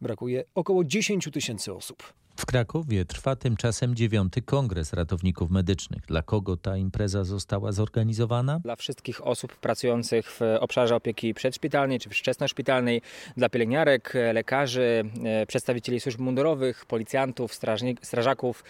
brakuje 0.00 0.44
około 0.54 0.84
10 0.84 1.28
tysięcy 1.32 1.74
osób. 1.74 2.02
W 2.36 2.46
Krakowie 2.46 3.04
trwa 3.04 3.36
tymczasem 3.36 3.94
dziewiąty 3.94 4.42
kongres 4.42 4.92
ratowników 4.92 5.50
medycznych. 5.50 6.02
Dla 6.06 6.22
kogo 6.22 6.56
ta 6.56 6.76
impreza 6.76 7.24
została 7.24 7.72
zorganizowana? 7.72 8.60
Dla 8.60 8.76
wszystkich 8.76 9.26
osób 9.26 9.56
pracujących 9.56 10.30
w 10.30 10.40
obszarze 10.60 10.96
opieki 10.96 11.34
przedszpitalnej 11.34 12.00
czy 12.00 12.10
wczesnoszpitalnej, 12.10 13.02
dla 13.36 13.48
pielęgniarek, 13.48 14.14
lekarzy, 14.32 15.04
przedstawicieli 15.48 16.00
służb 16.00 16.20
mundurowych, 16.20 16.86
policjantów, 16.86 17.54
strażaków 18.02 18.64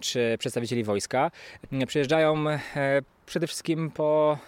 czy 0.00 0.36
przedstawicieli 0.38 0.84
wojska. 0.84 1.30
Przyjeżdżają 1.86 2.44
przede 3.32 3.46
wszystkim 3.46 3.90
po, 3.90 4.38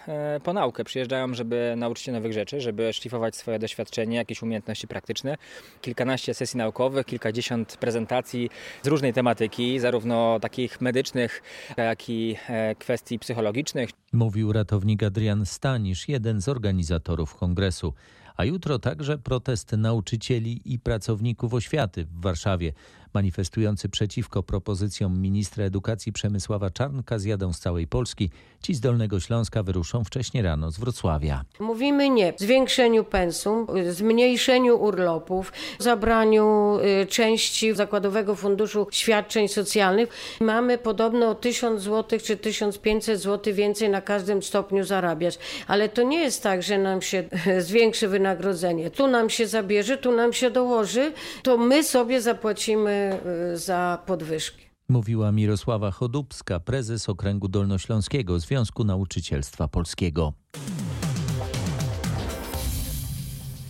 po 0.43 0.53
naukę. 0.53 0.83
Przyjeżdżają, 0.83 1.33
żeby 1.33 1.73
nauczyć 1.77 2.05
się 2.05 2.11
nowych 2.11 2.33
rzeczy, 2.33 2.61
żeby 2.61 2.93
szlifować 2.93 3.35
swoje 3.35 3.59
doświadczenie, 3.59 4.17
jakieś 4.17 4.41
umiejętności 4.41 4.87
praktyczne. 4.87 5.37
Kilkanaście 5.81 6.33
sesji 6.33 6.57
naukowych, 6.57 7.05
kilkadziesiąt 7.05 7.77
prezentacji 7.77 8.49
z 8.83 8.87
różnej 8.87 9.13
tematyki, 9.13 9.79
zarówno 9.79 10.39
takich 10.39 10.81
medycznych, 10.81 11.41
jak 11.77 12.09
i 12.09 12.35
kwestii 12.79 13.19
psychologicznych. 13.19 13.89
Mówił 14.13 14.53
ratownik 14.53 15.03
Adrian 15.03 15.45
Stanisz, 15.45 16.09
jeden 16.09 16.41
z 16.41 16.49
organizatorów 16.49 17.35
kongresu. 17.35 17.93
A 18.37 18.45
jutro 18.45 18.79
także 18.79 19.17
protest 19.17 19.71
nauczycieli 19.71 20.61
i 20.73 20.79
pracowników 20.79 21.53
oświaty 21.53 22.05
w 22.05 22.21
Warszawie. 22.21 22.73
Manifestujący 23.15 23.89
przeciwko 23.89 24.43
propozycjom 24.43 25.21
ministra 25.21 25.65
edukacji 25.65 26.13
Przemysława 26.13 26.69
Czarnka 26.69 27.19
zjadą 27.19 27.53
z 27.53 27.59
całej 27.59 27.87
Polski. 27.87 28.29
Ci 28.61 28.75
z 28.75 28.79
Dolnego 28.79 29.19
Śląska 29.19 29.63
wyruszą 29.63 30.03
wcześniej 30.03 30.43
rano 30.43 30.71
z 30.71 30.79
Wrocławia. 30.79 31.45
Mówimy 31.59 32.09
nie 32.09 32.33
zwiększeniu 32.37 33.03
pensum, 33.03 33.67
zmniejszeniu 33.89 34.77
urlopów, 34.77 35.53
zabraniu 35.79 36.77
y, 37.03 37.05
części 37.05 37.75
Zakładowego 37.75 38.35
Funduszu 38.35 38.87
Świadczeń 38.91 39.47
Socjalnych. 39.47 40.09
Mamy 40.41 40.77
podobno 40.77 41.29
o 41.29 41.35
1000 41.35 41.81
zł 41.81 42.19
czy 42.23 42.37
1500 42.37 43.19
zł 43.21 43.53
więcej 43.53 43.89
na 43.89 44.01
każdym 44.01 44.43
stopniu 44.43 44.83
zarabiać. 44.83 45.39
Ale 45.67 45.89
to 45.89 46.03
nie 46.03 46.19
jest 46.19 46.43
tak, 46.43 46.63
że 46.63 46.77
nam 46.77 47.01
się 47.01 47.23
zwiększy 47.67 48.07
wynagrodzenie. 48.07 48.91
Tu 48.91 49.07
nam 49.07 49.29
się 49.29 49.47
zabierze, 49.47 49.97
tu 49.97 50.11
nam 50.11 50.33
się 50.33 50.49
dołoży, 50.49 51.11
to 51.43 51.57
my 51.57 51.83
sobie 51.83 52.21
zapłacimy 52.21 53.04
y, 53.53 53.57
za 53.57 54.03
podwyżki. 54.05 54.65
Mówiła 54.89 55.31
Mirosława 55.31 55.91
Chodubska, 55.91 56.59
prezes 56.59 57.09
Okręgu 57.09 57.47
Dolnośląskiego 57.47 58.39
Związku 58.39 58.83
Nauczycielstwa 58.83 59.67
Polskiego. 59.67 60.33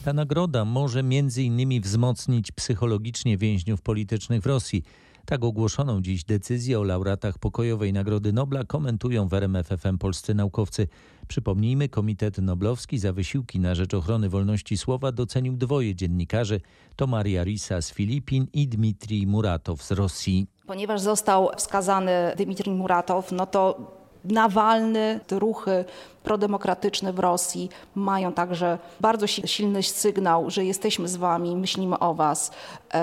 Ta 0.06 0.14
nagroda 0.14 0.66
może 0.66 1.04
między 1.04 1.44
innymi 1.44 1.82
wzmocnić 1.82 2.52
psychologicznie 2.52 3.38
więźniów 3.38 3.82
politycznych 3.82 4.42
w 4.42 4.46
Rosji. 4.46 4.84
Tak 5.26 5.44
ogłoszoną 5.44 6.02
dziś 6.02 6.24
decyzję 6.24 6.80
o 6.80 6.84
laureatach 6.84 7.38
pokojowej 7.38 7.94
Nagrody 7.94 8.34
Nobla 8.34 8.64
komentują 8.64 9.28
w 9.28 9.34
RMFFM 9.34 9.98
polscy 9.98 10.34
naukowcy. 10.34 10.88
Przypomnijmy, 11.28 11.90
Komitet 11.90 12.38
Noblowski 12.38 13.00
za 13.00 13.14
wysiłki 13.14 13.60
na 13.60 13.76
rzecz 13.76 13.94
ochrony 13.94 14.30
wolności 14.30 14.78
słowa 14.78 15.12
docenił 15.12 15.58
dwoje 15.58 15.96
dziennikarzy. 15.96 16.62
To 16.96 17.08
Maria 17.08 17.44
Risa 17.44 17.82
z 17.82 17.92
Filipin 17.92 18.48
i 18.54 18.68
Dmitrij 18.68 19.28
Muratow 19.28 19.84
z 19.84 19.92
Rosji. 19.92 20.48
Ponieważ 20.68 21.02
został 21.02 21.50
wskazany 21.58 22.12
Dmitrij 22.38 22.76
Muratow, 22.76 23.32
no 23.32 23.46
to 23.46 23.92
Nawalny, 24.26 25.20
te 25.28 25.40
ruchy 25.40 25.86
prodemokratyczne 26.24 27.14
w 27.14 27.20
Rosji 27.20 27.70
mają 27.96 28.34
także 28.34 28.78
bardzo 29.00 29.28
silny 29.28 29.84
sygnał, 29.84 30.50
że 30.50 30.66
jesteśmy 30.66 31.08
z 31.08 31.16
wami, 31.16 31.56
myślimy 31.56 32.00
o 32.00 32.14
was. 32.14 32.52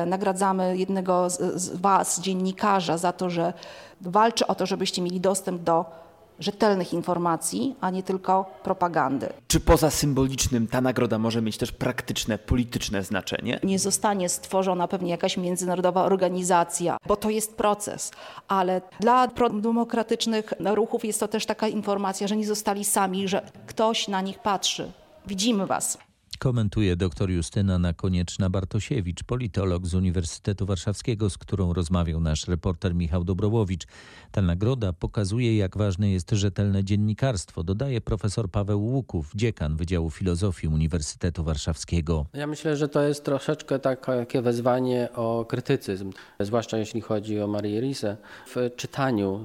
Nagradzamy 0.07 0.77
jednego 0.77 1.31
z 1.31 1.77
was, 1.77 2.21
dziennikarza, 2.21 2.99
za 2.99 3.13
to, 3.13 3.31
że 3.31 3.53
walczy 4.01 4.47
o 4.47 4.55
to, 4.55 4.67
żebyście 4.67 5.03
mieli 5.03 5.21
dostęp 5.21 5.63
do 5.63 6.02
rzetelnych 6.39 6.93
informacji, 6.93 7.77
a 7.81 7.91
nie 7.91 8.03
tylko 8.03 8.45
propagandy. 8.63 9.29
Czy 9.47 9.61
poza 9.61 9.91
symbolicznym 9.91 10.67
ta 10.67 10.81
nagroda 10.81 11.19
może 11.19 11.43
mieć 11.43 11.59
też 11.59 11.73
praktyczne, 11.73 12.39
polityczne 12.39 13.03
znaczenie? 13.03 13.61
Nie 13.63 13.79
zostanie 13.79 14.29
stworzona 14.29 14.89
pewnie 14.89 15.11
jakaś 15.11 15.37
międzynarodowa 15.37 16.05
organizacja, 16.05 16.97
bo 17.07 17.17
to 17.17 17.31
jest 17.31 17.57
proces, 17.57 18.11
ale 18.49 18.81
dla 19.01 19.29
prodemokratycznych 19.29 20.55
ruchów 20.61 21.05
jest 21.05 21.21
to 21.21 21.29
też 21.29 21.47
taka 21.47 21.69
informacja, 21.69 22.27
że 22.27 22.37
nie 22.37 22.47
zostali 22.47 22.85
sami, 22.85 23.29
że 23.29 23.43
ktoś 23.67 24.09
na 24.09 24.21
nich 24.21 24.39
patrzy. 24.39 24.93
Widzimy 25.27 25.67
was. 25.67 25.99
Komentuje 26.43 26.97
dr 26.97 27.31
Justyna 27.31 27.79
Nakonieczna-Bartosiewicz, 27.79 29.25
politolog 29.27 29.87
z 29.87 29.95
Uniwersytetu 29.95 30.67
Warszawskiego, 30.67 31.31
z 31.31 31.39
którą 31.39 31.73
rozmawiał 31.73 32.21
nasz 32.21 32.49
reporter 32.49 32.95
Michał 32.95 33.25
Dobrowowicz. 33.25 33.87
Ta 34.33 34.43
nagroda 34.43 34.93
pokazuje, 34.93 35.57
jak 35.57 35.77
ważne 35.77 36.11
jest 36.11 36.31
rzetelne 36.31 36.85
dziennikarstwo, 36.85 37.65
dodaje 37.65 38.01
profesor 38.01 38.51
Paweł 38.51 38.85
Łuków, 38.85 39.33
dziekan 39.35 39.77
Wydziału 39.77 40.11
Filozofii 40.11 40.69
Uniwersytetu 40.69 41.45
Warszawskiego. 41.45 42.27
Ja 42.33 42.47
myślę, 42.47 42.77
że 42.77 42.89
to 42.89 43.03
jest 43.03 43.25
troszeczkę 43.25 43.79
takie 43.79 44.43
wezwanie 44.43 45.09
o 45.15 45.45
krytycyzm, 45.49 46.13
zwłaszcza 46.41 46.79
jeśli 46.79 47.01
chodzi 47.01 47.41
o 47.41 47.47
Marię 47.47 47.81
Risę, 47.81 48.17
w 48.47 48.71
czytaniu 48.77 49.41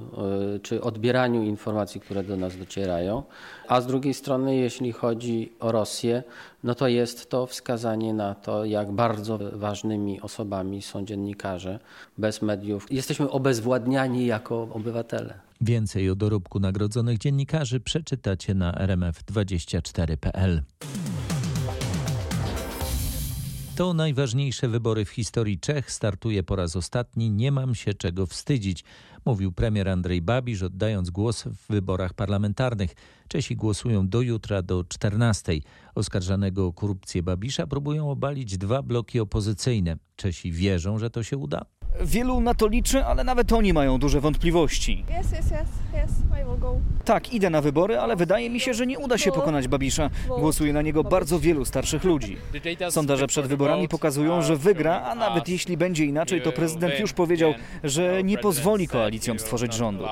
czy 0.62 0.82
odbieraniu 0.82 1.42
informacji, 1.42 2.00
które 2.00 2.24
do 2.24 2.36
nas 2.36 2.56
docierają, 2.56 3.22
a 3.68 3.80
z 3.80 3.86
drugiej 3.86 4.14
strony, 4.14 4.56
jeśli 4.56 4.92
chodzi 4.92 5.52
o 5.60 5.72
Rosję, 5.72 6.22
no 6.64 6.74
to 6.74 6.88
jest 6.88 7.30
to 7.30 7.46
wskazanie 7.46 8.14
na 8.14 8.34
to, 8.34 8.64
jak 8.64 8.92
bardzo 8.92 9.38
ważnymi 9.52 10.20
osobami 10.20 10.82
są 10.82 11.04
dziennikarze. 11.04 11.78
Bez 12.18 12.42
mediów 12.42 12.92
jesteśmy 12.92 13.30
obezwładniani 13.30 14.26
jako 14.26 14.68
obywatele. 14.72 15.34
Więcej 15.60 16.10
o 16.10 16.14
dorobku 16.14 16.60
nagrodzonych 16.60 17.18
dziennikarzy 17.18 17.80
przeczytacie 17.80 18.54
na 18.54 18.72
rmf24.pl. 18.72 20.62
To 23.78 23.94
najważniejsze 23.94 24.68
wybory 24.68 25.04
w 25.04 25.10
historii 25.10 25.58
Czech. 25.58 25.90
Startuje 25.90 26.42
po 26.42 26.56
raz 26.56 26.76
ostatni. 26.76 27.30
Nie 27.30 27.52
mam 27.52 27.74
się 27.74 27.94
czego 27.94 28.26
wstydzić, 28.26 28.84
mówił 29.24 29.52
premier 29.52 29.88
Andrzej 29.88 30.22
Babisz, 30.22 30.62
oddając 30.62 31.10
głos 31.10 31.42
w 31.42 31.72
wyborach 31.72 32.14
parlamentarnych. 32.14 32.94
Czesi 33.28 33.56
głosują 33.56 34.08
do 34.08 34.20
jutra 34.20 34.62
do 34.62 34.84
14. 34.84 35.52
Oskarżanego 35.94 36.66
o 36.66 36.72
korupcję 36.72 37.22
Babisza 37.22 37.66
próbują 37.66 38.10
obalić 38.10 38.58
dwa 38.58 38.82
bloki 38.82 39.20
opozycyjne. 39.20 39.96
Czesi 40.16 40.52
wierzą, 40.52 40.98
że 40.98 41.10
to 41.10 41.22
się 41.22 41.36
uda. 41.36 41.77
Wielu 42.00 42.40
na 42.40 42.54
to 42.54 42.66
liczy, 42.66 43.04
ale 43.04 43.24
nawet 43.24 43.52
oni 43.52 43.72
mają 43.72 43.98
duże 43.98 44.20
wątpliwości. 44.20 45.04
Yes, 45.20 45.32
yes, 45.32 45.38
yes, 45.38 45.68
yes, 46.04 46.10
I 46.42 46.44
will 46.44 46.58
go. 46.58 46.76
Tak, 47.04 47.32
idę 47.34 47.50
na 47.50 47.60
wybory, 47.60 47.98
ale 47.98 48.16
wydaje 48.16 48.50
mi 48.50 48.60
się, 48.60 48.74
że 48.74 48.86
nie 48.86 48.98
uda 48.98 49.18
się 49.18 49.32
pokonać 49.32 49.68
Babisza. 49.68 50.10
Głosuje 50.28 50.72
na 50.72 50.82
niego 50.82 51.04
bardzo 51.04 51.38
wielu 51.38 51.64
starszych 51.64 52.04
ludzi. 52.04 52.36
Sondaże 52.90 53.26
przed 53.26 53.46
wyborami 53.46 53.88
pokazują, 53.88 54.42
że 54.42 54.56
wygra, 54.56 55.02
a 55.02 55.14
nawet 55.14 55.48
jeśli 55.48 55.76
będzie 55.76 56.04
inaczej, 56.04 56.42
to 56.42 56.52
prezydent 56.52 57.00
już 57.00 57.12
powiedział, 57.12 57.54
że 57.84 58.22
nie 58.22 58.38
pozwoli 58.38 58.88
koalicjom 58.88 59.38
stworzyć 59.38 59.74
rządu. 59.74 60.04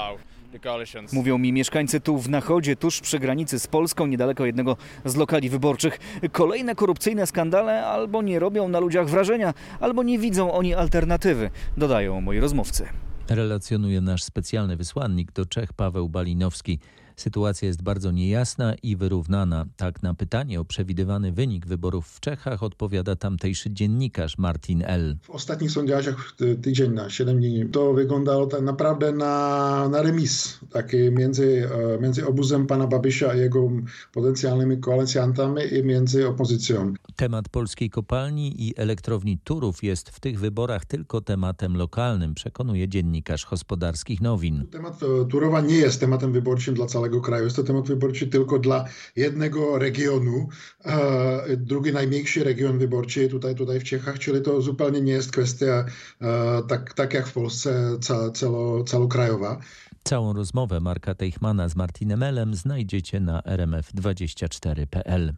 Mówią 1.12 1.38
mi 1.38 1.52
mieszkańcy 1.52 2.00
tu 2.00 2.18
w 2.18 2.28
Nachodzie, 2.28 2.76
tuż 2.76 3.00
przy 3.00 3.18
granicy 3.18 3.58
z 3.58 3.66
Polską, 3.66 4.06
niedaleko 4.06 4.46
jednego 4.46 4.76
z 5.04 5.16
lokali 5.16 5.50
wyborczych. 5.50 5.98
Kolejne 6.32 6.74
korupcyjne 6.74 7.26
skandale 7.26 7.86
albo 7.86 8.22
nie 8.22 8.38
robią 8.38 8.68
na 8.68 8.80
ludziach 8.80 9.08
wrażenia, 9.08 9.54
albo 9.80 10.02
nie 10.02 10.18
widzą 10.18 10.52
oni 10.52 10.74
alternatywy, 10.74 11.50
dodają 11.76 12.20
moi 12.20 12.40
rozmówcy. 12.40 12.88
Relacjonuje 13.28 14.00
nasz 14.00 14.22
specjalny 14.22 14.76
wysłannik 14.76 15.32
do 15.32 15.46
Czech 15.46 15.72
Paweł 15.72 16.08
Balinowski. 16.08 16.78
Sytuacja 17.16 17.68
jest 17.68 17.82
bardzo 17.82 18.10
niejasna 18.10 18.74
i 18.82 18.96
wyrównana. 18.96 19.66
Tak 19.76 20.02
na 20.02 20.14
pytanie 20.14 20.60
o 20.60 20.64
przewidywany 20.64 21.32
wynik 21.32 21.66
wyborów 21.66 22.08
w 22.08 22.20
Czechach 22.20 22.62
odpowiada 22.62 23.16
tamtejszy 23.16 23.70
dziennikarz 23.70 24.38
Martin 24.38 24.82
L. 24.86 25.16
W 25.22 25.30
ostatnich 25.30 25.70
sondażach 25.70 26.32
tydzień 26.62 26.92
na 26.92 27.10
7 27.10 27.38
dni 27.38 27.66
to 27.72 27.92
wyglądało 27.92 28.46
tak 28.46 28.60
naprawdę 28.60 29.12
na, 29.12 29.88
na 29.88 30.02
remis 30.02 30.60
taki 30.70 30.96
między, 30.96 31.68
między 32.00 32.26
obozem 32.26 32.66
pana 32.66 32.86
Babisza 32.86 33.34
i 33.34 33.38
jego 33.38 33.70
potencjalnymi 34.12 34.78
koalicjantami 34.80 35.62
i 35.74 35.84
między 35.84 36.28
opozycją. 36.28 36.94
Temat 37.16 37.48
polskiej 37.48 37.90
kopalni 37.90 38.68
i 38.68 38.74
elektrowni 38.76 39.38
Turów 39.44 39.84
jest 39.84 40.10
w 40.10 40.20
tych 40.20 40.40
wyborach 40.40 40.84
tylko 40.84 41.20
tematem 41.20 41.76
lokalnym, 41.76 42.34
przekonuje 42.34 42.88
dziennikarz 42.88 43.46
gospodarskich 43.50 44.20
nowin. 44.20 44.66
Temat 44.70 45.00
Turowa 45.30 45.60
nie 45.60 45.76
jest 45.76 46.00
tematem 46.00 46.32
wyborczym 46.32 46.74
dla 46.74 46.86
całego 47.06 47.20
kraju. 47.20 47.44
Jest 47.44 47.56
to 47.56 47.62
temat 47.62 47.86
wyborczy 47.86 48.26
tylko 48.26 48.58
dla 48.58 48.84
jednego 49.16 49.78
regionu. 49.78 50.48
E, 50.84 51.56
drugi 51.56 51.92
najmniejszy 51.92 52.44
region 52.44 52.78
wyborczy 52.78 53.28
tutaj, 53.28 53.54
tutaj 53.54 53.80
w 53.80 53.84
Czechach, 53.84 54.18
czyli 54.18 54.42
to 54.42 54.60
zupełnie 54.62 55.00
nie 55.00 55.12
jest 55.12 55.32
kwestia 55.32 55.84
e, 56.20 56.62
tak, 56.68 56.94
tak 56.94 57.14
jak 57.14 57.26
w 57.26 57.32
Polsce 57.32 57.98
ca, 58.00 58.30
calo, 58.30 58.84
calokrajowa. 58.84 59.60
Całą 60.04 60.32
rozmowę 60.32 60.80
Marka 60.80 61.14
Teichmana 61.14 61.68
z 61.68 61.76
Martinem 61.76 62.22
Elem 62.22 62.54
znajdziecie 62.54 63.20
na 63.20 63.40
rmf24.pl. 63.40 65.32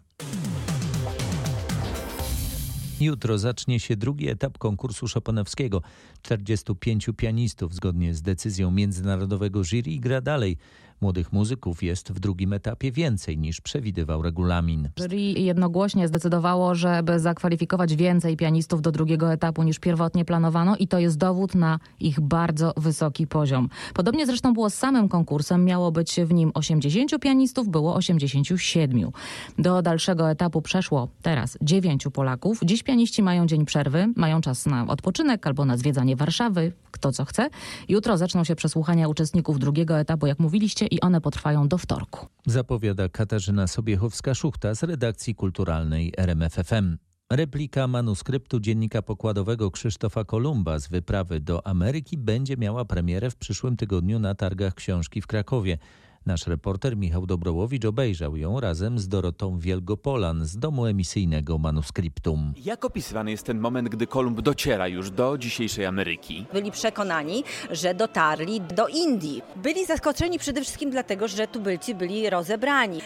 Jutro 3.01 3.39
zacznie 3.39 3.81
się 3.81 3.97
drugi 3.97 4.29
etap 4.29 4.59
konkursu 4.59 5.07
Chopinowskiego. 5.15 5.83
45 6.23 7.07
pianistów 7.17 7.75
zgodnie 7.75 8.15
z 8.15 8.23
decyzją 8.23 8.71
międzynarodowego 8.71 9.65
jury 9.65 9.99
gra 10.01 10.21
dalej. 10.21 10.57
Młodych 11.01 11.33
muzyków 11.33 11.83
jest 11.83 12.13
w 12.13 12.21
drugim 12.21 12.53
etapie 12.53 12.93
więcej 12.93 13.39
niż 13.39 13.61
przewidywał 13.61 14.23
regulamin. 14.23 14.89
Jury 15.01 15.17
jednogłośnie 15.21 16.09
zdecydowało, 16.09 16.75
żeby 16.75 17.21
zakwalifikować 17.21 17.97
więcej 17.97 18.37
pianistów 18.37 18.83
do 18.83 18.93
drugiego 18.93 19.33
etapu 19.33 19.63
niż 19.63 19.79
pierwotnie 19.79 20.25
planowano 20.25 20.77
i 20.77 20.89
to 20.89 20.99
jest 20.99 21.19
dowód 21.19 21.55
na 21.55 21.79
ich 22.01 22.21
bardzo 22.21 22.73
wysoki 22.77 23.27
poziom. 23.27 23.69
Podobnie 23.95 24.27
zresztą 24.27 24.53
było 24.53 24.71
z 24.71 24.75
samym 24.75 25.09
konkursem. 25.09 25.65
Miało 25.65 25.93
być 25.93 26.21
w 26.21 26.33
nim 26.33 26.51
80 26.55 27.19
pianistów, 27.21 27.69
było 27.69 27.95
87. 27.95 29.11
Do 29.59 29.83
dalszego 29.83 30.31
etapu 30.31 30.63
przeszło 30.63 31.09
teraz 31.23 31.59
9 31.63 32.05
Polaków. 32.13 32.61
Dziś 32.65 32.83
pianiści 32.83 33.23
mają 33.23 33.47
dzień 33.47 33.65
przerwy, 33.65 34.13
mają 34.17 34.41
czas 34.41 34.67
na 34.67 34.87
odpoczynek 34.87 35.47
albo 35.47 35.65
na 35.65 35.77
zwiedzanie 35.77 36.17
Warszawy, 36.17 36.73
kto 36.91 37.13
co 37.13 37.25
chce. 37.25 37.51
Jutro 37.89 38.17
zaczną 38.17 38.45
się 38.45 38.57
przesłuchania 38.57 39.09
uczestników 39.09 39.59
drugiego 39.59 39.99
etapu, 39.99 40.27
jak 40.27 40.39
mówiliście, 40.39 40.88
i 40.91 41.01
one 41.01 41.21
potrwają 41.21 41.69
do 41.69 41.79
wtorku. 41.79 42.27
Zapowiada 42.47 43.09
Katarzyna 43.09 43.65
Sobiechowska-Szuchta 43.67 44.75
z 44.75 44.83
redakcji 44.83 45.35
kulturalnej 45.35 46.13
RMFFM. 46.17 46.97
Replika 47.33 47.87
manuskryptu 47.87 48.61
dziennika 48.61 49.03
pokładowego 49.03 49.71
Krzysztofa 49.71 50.25
Kolumba 50.25 50.79
z 50.79 50.89
wyprawy 50.89 51.41
do 51.41 51.67
Ameryki 51.67 52.19
będzie 52.19 52.57
miała 52.57 52.85
premierę 52.85 53.31
w 53.31 53.37
przyszłym 53.37 53.77
tygodniu 53.77 54.19
na 54.19 54.35
targach 54.35 54.75
książki 54.75 55.23
w 55.23 55.27
Krakowie. 55.27 55.79
Nasz 56.27 56.47
reporter 56.47 56.97
Michał 56.97 57.27
Dobrołowicz 57.27 57.85
obejrzał 57.85 58.37
ją 58.37 58.61
razem 58.61 58.99
z 58.99 59.09
Dorotą 59.09 59.59
Wielgopolan 59.59 60.45
z 60.45 60.59
domu 60.59 60.87
emisyjnego 60.87 61.59
Manuscriptum. 61.59 62.53
Jak 62.65 62.85
opisywany 62.85 63.31
jest 63.31 63.47
ten 63.47 63.59
moment, 63.59 63.89
gdy 63.89 64.07
Kolumb 64.07 64.41
dociera 64.41 64.89
już 64.89 65.11
do 65.11 65.39
dzisiejszej 65.39 65.85
Ameryki? 65.87 66.47
Byli 66.53 66.71
przekonani, 66.73 67.45
że 67.71 67.95
dotarli 67.95 68.61
do 68.61 68.89
Indii. 68.89 69.43
Byli 69.57 69.87
zaskoczeni 69.87 70.39
przede 70.39 70.61
wszystkim 70.61 70.91
dlatego, 70.91 71.29
że 71.29 71.47
tubylcy 71.47 71.95
byli 71.95 72.31
rozebrani. 72.31 73.01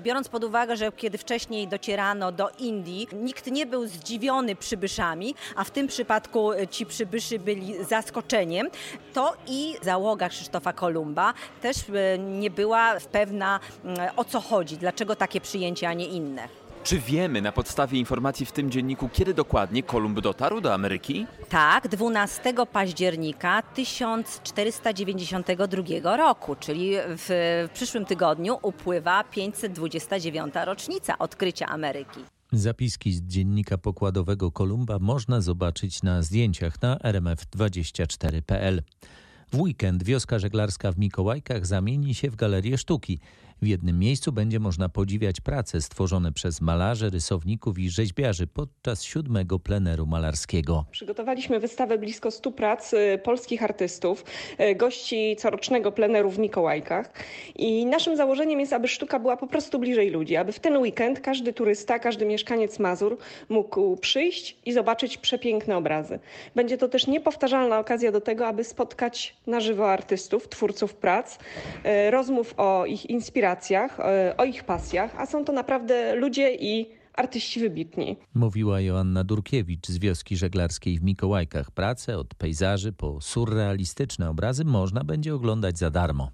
Biorąc 0.00 0.28
pod 0.28 0.44
uwagę, 0.44 0.76
że 0.76 0.92
kiedy 0.92 1.18
wcześniej 1.18 1.68
docierano 1.68 2.32
do 2.32 2.48
Indii, 2.58 3.08
nikt 3.22 3.50
nie 3.50 3.66
był 3.66 3.86
zdziwiony 3.86 4.56
przybyszami, 4.56 5.34
a 5.56 5.64
w 5.64 5.70
tym 5.70 5.86
przypadku 5.86 6.50
ci 6.70 6.86
przybyszy 6.86 7.38
byli 7.38 7.84
zaskoczeniem, 7.84 8.68
to 9.12 9.32
i 9.48 9.74
załoga 9.82 10.28
Krzysztofa 10.28 10.72
Kolumba 10.72 11.34
też 11.62 11.76
nie 12.18 12.50
była 12.56 12.94
pewna 13.12 13.60
o 14.16 14.24
co 14.24 14.40
chodzi, 14.40 14.76
dlaczego 14.76 15.16
takie 15.16 15.40
przyjęcie, 15.40 15.88
a 15.88 15.92
nie 15.92 16.06
inne. 16.06 16.48
Czy 16.84 16.98
wiemy 16.98 17.42
na 17.42 17.52
podstawie 17.52 17.98
informacji 17.98 18.46
w 18.46 18.52
tym 18.52 18.70
dzienniku, 18.70 19.08
kiedy 19.12 19.34
dokładnie 19.34 19.82
Kolumb 19.82 20.20
dotarł 20.20 20.60
do 20.60 20.74
Ameryki? 20.74 21.26
Tak, 21.48 21.88
12 21.88 22.54
października 22.72 23.62
1492 23.62 26.16
roku, 26.16 26.56
czyli 26.56 26.92
w, 26.96 27.26
w 27.68 27.70
przyszłym 27.74 28.04
tygodniu 28.04 28.58
upływa 28.62 29.24
529. 29.24 30.54
rocznica 30.64 31.18
odkrycia 31.18 31.66
Ameryki. 31.66 32.20
Zapiski 32.52 33.12
z 33.12 33.22
dziennika 33.22 33.78
pokładowego 33.78 34.52
Kolumba 34.52 34.98
można 34.98 35.40
zobaczyć 35.40 36.02
na 36.02 36.22
zdjęciach 36.22 36.82
na 36.82 36.96
rmf24.pl. 36.96 38.82
W 39.52 39.60
weekend 39.60 40.02
wioska 40.02 40.38
żeglarska 40.38 40.92
w 40.92 40.98
Mikołajkach 40.98 41.66
zamieni 41.66 42.14
się 42.14 42.30
w 42.30 42.36
galerię 42.36 42.78
sztuki. 42.78 43.20
W 43.62 43.66
jednym 43.66 43.98
miejscu 43.98 44.32
będzie 44.32 44.60
można 44.60 44.88
podziwiać 44.88 45.40
prace 45.40 45.80
stworzone 45.80 46.32
przez 46.32 46.60
malarzy, 46.60 47.10
rysowników 47.10 47.78
i 47.78 47.90
rzeźbiarzy 47.90 48.46
podczas 48.46 49.02
siódmego 49.02 49.58
pleneru 49.58 50.06
malarskiego. 50.06 50.84
Przygotowaliśmy 50.90 51.60
wystawę 51.60 51.98
blisko 51.98 52.30
100 52.30 52.52
prac 52.52 52.92
y, 52.92 53.20
polskich 53.24 53.62
artystów, 53.62 54.24
y, 54.60 54.74
gości 54.74 55.36
corocznego 55.38 55.92
pleneru 55.92 56.30
w 56.30 56.38
Mikołajkach. 56.38 57.12
I 57.54 57.86
naszym 57.86 58.16
założeniem 58.16 58.60
jest, 58.60 58.72
aby 58.72 58.88
sztuka 58.88 59.18
była 59.18 59.36
po 59.36 59.46
prostu 59.46 59.78
bliżej 59.78 60.10
ludzi, 60.10 60.36
aby 60.36 60.52
w 60.52 60.60
ten 60.60 60.76
weekend 60.76 61.20
każdy 61.20 61.52
turysta, 61.52 61.98
każdy 61.98 62.26
mieszkaniec 62.26 62.78
Mazur 62.78 63.18
mógł 63.48 63.96
przyjść 63.96 64.56
i 64.64 64.72
zobaczyć 64.72 65.18
przepiękne 65.18 65.76
obrazy. 65.76 66.18
Będzie 66.54 66.78
to 66.78 66.88
też 66.88 67.06
niepowtarzalna 67.06 67.78
okazja 67.78 68.12
do 68.12 68.20
tego, 68.20 68.46
aby 68.46 68.64
spotkać 68.64 69.36
na 69.46 69.60
żywo 69.60 69.90
artystów, 69.90 70.48
twórców 70.48 70.94
prac, 70.94 71.38
y, 72.08 72.10
rozmów 72.10 72.54
o 72.56 72.86
ich 72.86 73.10
inspiracjach, 73.10 73.43
o 74.36 74.44
ich 74.44 74.64
pasjach, 74.64 75.14
a 75.18 75.26
są 75.26 75.44
to 75.44 75.52
naprawdę 75.52 76.14
ludzie 76.14 76.54
i 76.54 76.90
artyści 77.14 77.60
wybitni. 77.60 78.16
Mówiła 78.34 78.80
Joanna 78.80 79.24
Durkiewicz 79.24 79.86
z 79.86 79.98
wioski 79.98 80.36
żeglarskiej 80.36 80.98
w 80.98 81.02
Mikołajkach. 81.02 81.70
Pracę 81.70 82.18
od 82.18 82.34
pejzaży 82.34 82.92
po 82.92 83.20
surrealistyczne 83.20 84.30
obrazy 84.30 84.64
można 84.64 85.04
będzie 85.04 85.34
oglądać 85.34 85.78
za 85.78 85.90
darmo. 85.90 86.30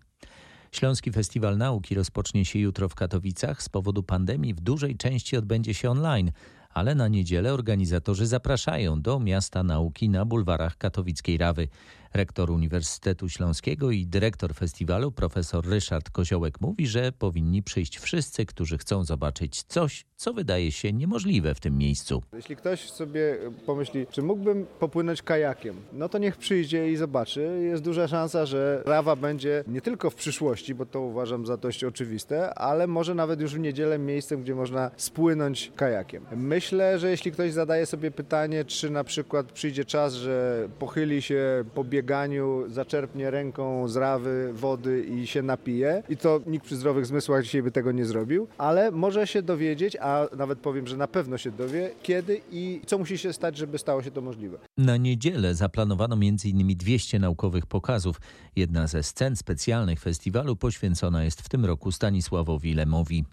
Śląski 0.72 1.12
Festiwal 1.12 1.58
Nauki 1.58 1.94
rozpocznie 1.94 2.44
się 2.44 2.58
jutro 2.58 2.88
w 2.88 2.94
Katowicach. 2.94 3.62
Z 3.62 3.68
powodu 3.68 4.02
pandemii 4.02 4.54
w 4.54 4.60
dużej 4.60 4.96
części 4.96 5.36
odbędzie 5.36 5.74
się 5.74 5.90
online, 5.90 6.32
ale 6.74 6.94
na 6.94 7.08
niedzielę 7.08 7.52
organizatorzy 7.52 8.26
zapraszają 8.26 9.02
do 9.02 9.20
miasta 9.20 9.62
nauki 9.62 10.08
na 10.08 10.24
bulwarach 10.24 10.76
katowickiej 10.76 11.38
Rawy. 11.38 11.68
Rektor 12.14 12.50
Uniwersytetu 12.50 13.28
Śląskiego 13.28 13.90
i 13.90 14.06
dyrektor 14.06 14.54
festiwalu 14.54 15.12
profesor 15.12 15.66
Ryszard 15.66 16.10
Koziołek 16.10 16.60
mówi, 16.60 16.86
że 16.86 17.12
powinni 17.12 17.62
przyjść 17.62 17.98
wszyscy, 17.98 18.46
którzy 18.46 18.78
chcą 18.78 19.04
zobaczyć 19.04 19.62
coś, 19.62 20.04
co 20.16 20.32
wydaje 20.32 20.72
się 20.72 20.92
niemożliwe 20.92 21.54
w 21.54 21.60
tym 21.60 21.78
miejscu. 21.78 22.22
Jeśli 22.32 22.56
ktoś 22.56 22.90
sobie 22.90 23.38
pomyśli, 23.66 24.06
czy 24.06 24.22
mógłbym 24.22 24.66
popłynąć 24.78 25.22
kajakiem, 25.22 25.76
no 25.92 26.08
to 26.08 26.18
niech 26.18 26.36
przyjdzie 26.36 26.92
i 26.92 26.96
zobaczy. 26.96 27.60
Jest 27.62 27.82
duża 27.82 28.08
szansa, 28.08 28.46
że 28.46 28.82
Rawa 28.86 29.16
będzie 29.16 29.64
nie 29.66 29.80
tylko 29.80 30.10
w 30.10 30.14
przyszłości, 30.14 30.74
bo 30.74 30.86
to 30.86 31.00
uważam 31.00 31.46
za 31.46 31.56
dość 31.56 31.84
oczywiste, 31.84 32.54
ale 32.54 32.86
może 32.86 33.14
nawet 33.14 33.40
już 33.40 33.54
w 33.54 33.58
niedzielę 33.58 33.98
miejscem, 33.98 34.42
gdzie 34.42 34.54
można 34.54 34.90
spłynąć 34.96 35.72
kajakiem. 35.76 36.26
Myślę, 36.36 36.98
że 36.98 37.10
jeśli 37.10 37.32
ktoś 37.32 37.52
zadaje 37.52 37.86
sobie 37.86 38.10
pytanie, 38.10 38.64
czy 38.64 38.90
na 38.90 39.04
przykład 39.04 39.52
przyjdzie 39.52 39.84
czas, 39.84 40.14
że 40.14 40.68
pochyli 40.78 41.22
się, 41.22 41.64
pobiegnie 41.74 41.99
bieganiu 42.00 42.64
zaczerpnie 42.68 43.30
ręką 43.30 43.88
z 43.88 43.96
rawy 43.96 44.52
wody 44.52 45.04
i 45.04 45.26
się 45.26 45.42
napije. 45.42 46.02
I 46.08 46.16
to 46.16 46.40
nikt 46.46 46.64
przy 46.66 46.76
zdrowych 46.76 47.06
zmysłach 47.06 47.44
dzisiaj 47.44 47.62
by 47.62 47.70
tego 47.70 47.92
nie 47.92 48.04
zrobił, 48.04 48.48
ale 48.58 48.90
może 48.90 49.26
się 49.26 49.42
dowiedzieć, 49.42 49.96
a 50.00 50.26
nawet 50.36 50.58
powiem, 50.58 50.86
że 50.86 50.96
na 50.96 51.08
pewno 51.08 51.38
się 51.38 51.50
dowie, 51.50 51.90
kiedy 52.02 52.40
i 52.52 52.80
co 52.86 52.98
musi 52.98 53.18
się 53.18 53.32
stać, 53.32 53.56
żeby 53.56 53.78
stało 53.78 54.02
się 54.02 54.10
to 54.10 54.20
możliwe. 54.20 54.58
Na 54.78 54.96
niedzielę 54.96 55.54
zaplanowano 55.54 56.14
m.in. 56.14 56.76
200 56.76 57.18
naukowych 57.18 57.66
pokazów. 57.66 58.20
Jedna 58.56 58.86
ze 58.86 59.02
scen 59.02 59.36
specjalnych 59.36 60.00
festiwalu 60.00 60.56
poświęcona 60.56 61.24
jest 61.24 61.42
w 61.42 61.48
tym 61.48 61.64
roku 61.64 61.92
Stanisławowi 61.92 62.74
Lemowi. 62.74 63.24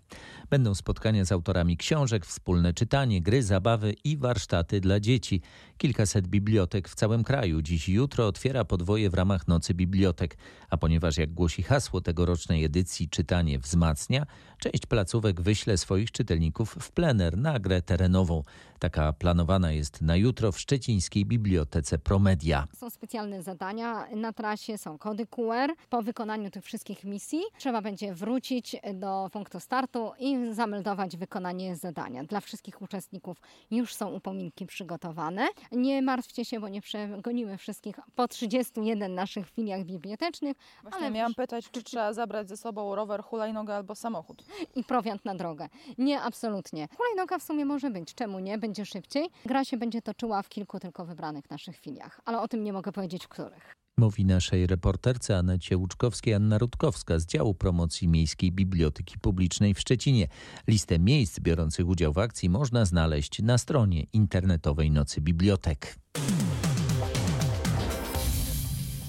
Będą 0.49 0.75
spotkania 0.75 1.25
z 1.25 1.31
autorami 1.31 1.77
książek, 1.77 2.25
wspólne 2.25 2.73
czytanie, 2.73 3.21
gry, 3.21 3.43
zabawy 3.43 3.93
i 4.03 4.17
warsztaty 4.17 4.79
dla 4.79 4.99
dzieci. 4.99 5.41
Kilkaset 5.77 6.27
bibliotek 6.27 6.89
w 6.89 6.95
całym 6.95 7.23
kraju 7.23 7.61
dziś 7.61 7.89
jutro 7.89 8.27
otwiera 8.27 8.56
podwoje 8.65 9.09
w 9.09 9.13
ramach 9.13 9.47
Nocy 9.47 9.73
Bibliotek. 9.73 10.37
A 10.69 10.77
ponieważ, 10.77 11.17
jak 11.17 11.33
głosi 11.33 11.63
hasło 11.63 12.01
tegorocznej 12.01 12.65
edycji, 12.65 13.09
czytanie 13.09 13.59
wzmacnia, 13.59 14.25
część 14.59 14.85
placówek 14.85 15.41
wyśle 15.41 15.77
swoich 15.77 16.11
czytelników 16.11 16.75
w 16.79 16.91
plener 16.91 17.37
na 17.37 17.59
grę 17.59 17.81
terenową. 17.81 18.43
Taka 18.79 19.13
planowana 19.13 19.71
jest 19.71 20.01
na 20.01 20.15
jutro 20.15 20.51
w 20.51 20.59
szczecińskiej 20.59 21.25
bibliotece 21.25 21.97
Promedia. 21.97 22.67
Są 22.75 22.89
specjalne 22.89 23.43
zadania 23.43 24.07
na 24.15 24.33
trasie, 24.33 24.77
są 24.77 24.97
kody 24.97 25.25
QR. 25.25 25.73
Po 25.89 26.01
wykonaniu 26.01 26.51
tych 26.51 26.63
wszystkich 26.63 27.03
misji 27.03 27.41
trzeba 27.57 27.81
będzie 27.81 28.13
wrócić 28.13 28.75
do 28.93 29.29
punktu 29.33 29.59
startu 29.59 30.11
i 30.19 30.53
zameldować 30.53 31.17
wykonanie 31.17 31.75
zadania. 31.75 32.23
Dla 32.23 32.39
wszystkich 32.39 32.81
uczestników 32.81 33.41
już 33.71 33.95
są 33.95 34.11
upominki 34.11 34.65
przygotowane. 34.65 35.47
Nie 35.71 36.01
martwcie 36.01 36.45
się, 36.45 36.59
bo 36.59 36.69
nie 36.69 36.81
przegonimy 36.81 37.57
wszystkich 37.57 37.99
po 38.15 38.27
31 38.47 39.15
naszych 39.15 39.49
filiach 39.49 39.83
bibliotecznych. 39.83 40.57
Właśnie 40.81 40.99
ale 40.99 41.11
miałam 41.11 41.33
pytać, 41.33 41.71
czy 41.71 41.83
trzeba 41.83 42.13
zabrać 42.13 42.49
ze 42.49 42.57
sobą 42.57 42.95
rower, 42.95 43.23
hulajnogę 43.23 43.75
albo 43.75 43.95
samochód. 43.95 44.43
I 44.75 44.83
prowiant 44.83 45.25
na 45.25 45.35
drogę. 45.35 45.69
Nie, 45.97 46.21
absolutnie. 46.21 46.87
Hulajnoga 46.97 47.39
w 47.39 47.43
sumie 47.43 47.65
może 47.65 47.89
być. 47.89 48.15
Czemu 48.15 48.39
nie? 48.39 48.57
Będzie 48.57 48.85
szybciej. 48.85 49.29
Gra 49.45 49.65
się 49.65 49.77
będzie 49.77 50.01
toczyła 50.01 50.41
w 50.41 50.49
kilku 50.49 50.79
tylko 50.79 51.05
wybranych 51.05 51.49
naszych 51.49 51.77
filiach, 51.77 52.21
ale 52.25 52.41
o 52.41 52.47
tym 52.47 52.63
nie 52.63 52.73
mogę 52.73 52.91
powiedzieć 52.91 53.25
w 53.25 53.27
których. 53.27 53.75
Mówi 53.99 54.25
naszej 54.25 54.67
reporterce 54.67 55.37
Anecie 55.37 55.77
Łuczkowskiej 55.77 56.33
Anna 56.33 56.57
Rutkowska 56.57 57.19
z 57.19 57.25
działu 57.25 57.53
promocji 57.53 58.07
Miejskiej 58.07 58.51
Biblioteki 58.51 59.19
Publicznej 59.19 59.73
w 59.73 59.79
Szczecinie. 59.79 60.27
Listę 60.67 60.99
miejsc 60.99 61.39
biorących 61.39 61.87
udział 61.87 62.13
w 62.13 62.17
akcji 62.17 62.49
można 62.49 62.85
znaleźć 62.85 63.41
na 63.41 63.57
stronie 63.57 64.03
internetowej 64.13 64.91
Nocy 64.91 65.21
Bibliotek. 65.21 65.95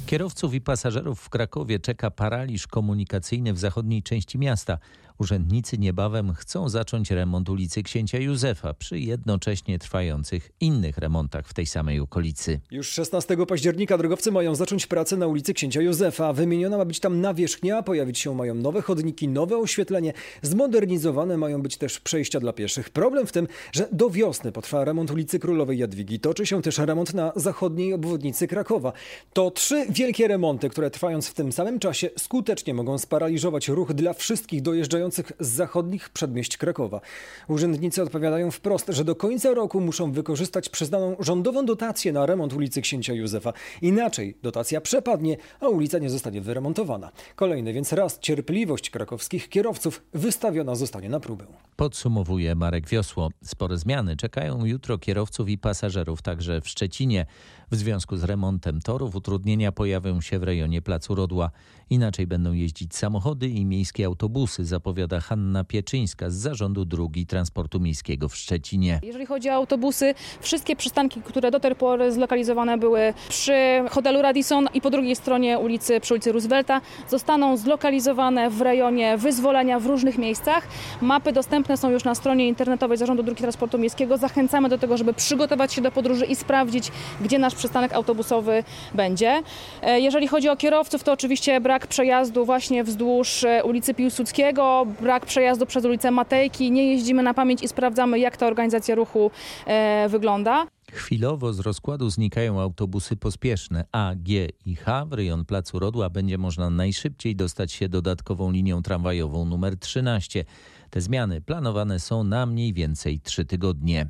Kierowców 0.08 0.54
i 0.54 0.60
pasażerów 0.60 1.20
w 1.20 1.28
Krakowie 1.28 1.80
czeka 1.80 2.10
paraliż 2.10 2.66
komunikacyjny 2.66 3.52
w 3.52 3.58
zachodniej 3.58 4.02
części 4.02 4.38
miasta. 4.38 4.78
Urzędnicy 5.18 5.78
niebawem 5.78 6.35
chcą 6.35 6.68
zacząć 6.68 7.11
remont 7.11 7.48
ulicy 7.48 7.83
Księcia 7.83 8.18
Józefa 8.18 8.74
przy 8.74 8.98
jednocześnie 8.98 9.78
trwających 9.78 10.50
innych 10.61 10.98
remontach 10.98 11.48
w 11.48 11.54
tej 11.54 11.66
samej 11.66 12.00
okolicy. 12.00 12.61
Już 12.70 12.88
16 12.88 13.37
października 13.46 13.98
drogowcy 13.98 14.33
mają 14.33 14.54
zacząć 14.54 14.87
pracę 14.87 15.16
na 15.16 15.26
ulicy 15.26 15.54
Księcia 15.54 15.81
Józefa. 15.81 16.33
Wymieniona 16.33 16.76
ma 16.76 16.85
być 16.85 17.00
tam 17.00 17.20
nawierzchnia, 17.20 17.83
pojawić 17.83 18.18
się 18.18 18.35
mają 18.35 18.54
nowe 18.54 18.83
chodniki, 18.83 19.28
nowe 19.28 19.57
oświetlenie, 19.57 20.12
zmodernizowane 20.42 21.37
mają 21.37 21.62
być 21.62 21.76
też 21.76 22.00
przejścia 22.00 22.40
dla 22.40 22.52
pieszych. 22.52 22.90
Problem 22.90 23.26
w 23.26 23.33
tym, 23.33 23.48
że 23.72 23.88
do 23.92 24.11
wiosny 24.11 24.52
potrwa 24.52 24.85
remont 24.85 25.11
ulicy 25.11 25.38
Królowej 25.38 25.78
Jadwigi. 25.78 26.20
Toczy 26.20 26.46
się 26.46 26.62
też 26.62 26.78
remont 26.78 27.14
na 27.14 27.33
zachodniej 27.37 27.92
obwodnicy 27.92 28.48
Krakowa. 28.48 28.92
To 29.33 29.50
trzy 29.50 29.87
wielkie 29.90 30.28
remonty, 30.28 30.68
które 30.68 30.90
trwając 30.90 31.28
w 31.28 31.35
tym 31.35 31.52
samym 31.52 31.78
czasie 31.78 32.11
skutecznie 32.18 32.74
mogą 32.74 32.98
sparaliżować 32.98 33.68
ruch 33.68 33.92
dla 33.92 34.12
wszystkich 34.12 34.62
dojeżdżających 34.62 35.07
z 35.40 35.48
zachodnich 35.48 36.08
przedmieść 36.08 36.56
Krakowa. 36.56 37.00
Urzędnicy 37.48 38.02
odpowiadają 38.02 38.50
wprost, 38.50 38.86
że 38.88 39.04
do 39.04 39.14
końca 39.14 39.54
roku 39.54 39.80
muszą 39.80 40.12
wykorzystać 40.12 40.68
przyznaną 40.68 41.16
rządową 41.20 41.66
dotację 41.66 42.12
na 42.12 42.26
remont 42.26 42.52
ulicy 42.52 42.82
Księcia 42.82 43.12
Józefa. 43.12 43.52
Inaczej 43.82 44.38
dotacja 44.42 44.80
przepadnie, 44.80 45.36
a 45.60 45.68
ulica 45.68 45.98
nie 45.98 46.10
zostanie 46.10 46.40
wyremontowana. 46.40 47.10
Kolejny 47.36 47.72
więc 47.72 47.92
raz 47.92 48.18
cierpliwość 48.18 48.90
krakowskich 48.90 49.48
kierowców 49.48 50.02
wystawiona 50.14 50.74
zostanie 50.74 51.08
na 51.08 51.20
próbę. 51.20 51.46
Podsumowuje 51.76 52.54
Marek 52.54 52.88
Wiosło. 52.88 53.30
Spore 53.44 53.78
zmiany 53.78 54.16
czekają 54.16 54.64
jutro 54.64 54.98
kierowców 54.98 55.48
i 55.48 55.58
pasażerów 55.58 56.22
także 56.22 56.60
w 56.60 56.68
Szczecinie. 56.68 57.26
W 57.70 57.76
związku 57.76 58.16
z 58.16 58.24
remontem 58.24 58.80
torów 58.80 59.14
utrudnienia 59.14 59.72
pojawią 59.72 60.20
się 60.20 60.38
w 60.38 60.42
rejonie 60.42 60.82
Placu 60.82 61.14
Rodła. 61.14 61.50
Inaczej 61.90 62.26
będą 62.26 62.52
jeździć 62.52 62.96
samochody 62.96 63.48
i 63.48 63.64
miejskie 63.64 64.06
autobusy, 64.06 64.64
zapowiada 64.64 64.97
Hanna 65.22 65.64
Pieczyńska 65.64 66.30
z 66.30 66.34
Zarządu 66.34 66.84
Dróg 66.84 67.16
i 67.16 67.26
Transportu 67.26 67.80
Miejskiego 67.80 68.28
w 68.28 68.37
Szczecinie. 68.37 69.00
Jeżeli 69.02 69.26
chodzi 69.26 69.50
o 69.50 69.52
autobusy, 69.52 70.14
wszystkie 70.40 70.76
przystanki, 70.76 71.22
które 71.22 71.50
do 71.50 71.61
tej 71.61 71.74
pory 71.74 72.12
zlokalizowane 72.12 72.78
były 72.78 73.14
przy 73.28 73.52
hotelu 73.90 74.22
Radisson 74.22 74.68
i 74.74 74.80
po 74.80 74.90
drugiej 74.90 75.16
stronie 75.16 75.58
ulicy, 75.58 76.00
przy 76.00 76.14
ulicy 76.14 76.32
Roosevelta, 76.32 76.80
zostaną 77.08 77.56
zlokalizowane 77.56 78.50
w 78.50 78.61
rejonie 78.61 79.16
wyzwolenia 79.18 79.80
w 79.80 79.87
różnych 79.87 80.18
miejscach. 80.18 80.68
Mapy 81.00 81.32
dostępne 81.32 81.76
są 81.76 81.90
już 81.90 82.04
na 82.04 82.14
stronie 82.14 82.48
internetowej 82.48 82.98
Zarządu 82.98 83.22
Dróg 83.22 83.38
i 83.38 83.42
Transportu 83.42 83.78
Miejskiego. 83.78 84.16
Zachęcamy 84.18 84.68
do 84.68 84.78
tego, 84.78 84.96
żeby 84.96 85.12
przygotować 85.14 85.72
się 85.72 85.82
do 85.82 85.90
podróży 85.92 86.26
i 86.26 86.37
sprawdzić, 86.37 86.92
gdzie 87.20 87.38
nasz 87.38 87.54
przystanek 87.54 87.92
autobusowy 87.92 88.64
będzie. 88.94 89.42
E, 89.82 90.00
Jeżeli 90.00 90.28
chodzi 90.28 90.48
o 90.48 90.56
kierowców, 90.56 91.04
to 91.04 91.12
oczywiście 91.12 91.61
brak 91.61 91.87
przejazdu 91.87 92.44
właśnie 92.44 92.84
wzdłuż 92.84 93.44
e, 93.44 93.64
ulicy 93.64 93.94
Piłsudskiego, 93.94 94.87
brak 94.88 95.27
przejazdu 95.27 95.66
przez 95.66 95.85
ulicę 95.85 96.11
Matejki. 96.11 96.70
Nie 96.70 96.92
jeździmy 96.92 97.22
na 97.22 97.35
pamięć 97.35 97.62
i 97.62 97.68
sprawdzamy, 97.68 98.18
jak 98.18 98.37
ta 98.37 98.46
organizacja 98.46 98.94
ruchu 98.94 99.31
e, 99.66 100.09
wygląda. 100.09 100.66
Chwilowo 100.92 101.53
z 101.53 101.61
rozkładu 101.61 102.11
znikają 102.11 102.61
autobusy 102.61 103.16
pospieszne 103.16 103.85
A, 103.92 104.12
G 104.16 104.48
i 104.66 104.77
H. 104.77 105.07
W 105.07 105.12
rejon 105.12 105.44
Placu 105.44 105.79
Rodła 105.79 106.11
będzie 106.11 106.38
można 106.38 106.70
najszybciej 106.70 107.37
dostać 107.37 107.72
się 107.72 107.88
dodatkową 107.88 108.51
linią 108.51 108.83
tramwajową 108.83 109.44
numer 109.44 109.79
13. 109.79 110.44
Te 110.90 111.01
zmiany 111.01 111.40
planowane 111.40 112.01
są 112.01 112.24
na 112.24 112.46
mniej 112.46 112.72
więcej 112.72 113.20
trzy 113.20 113.44
tygodnie. 113.44 114.07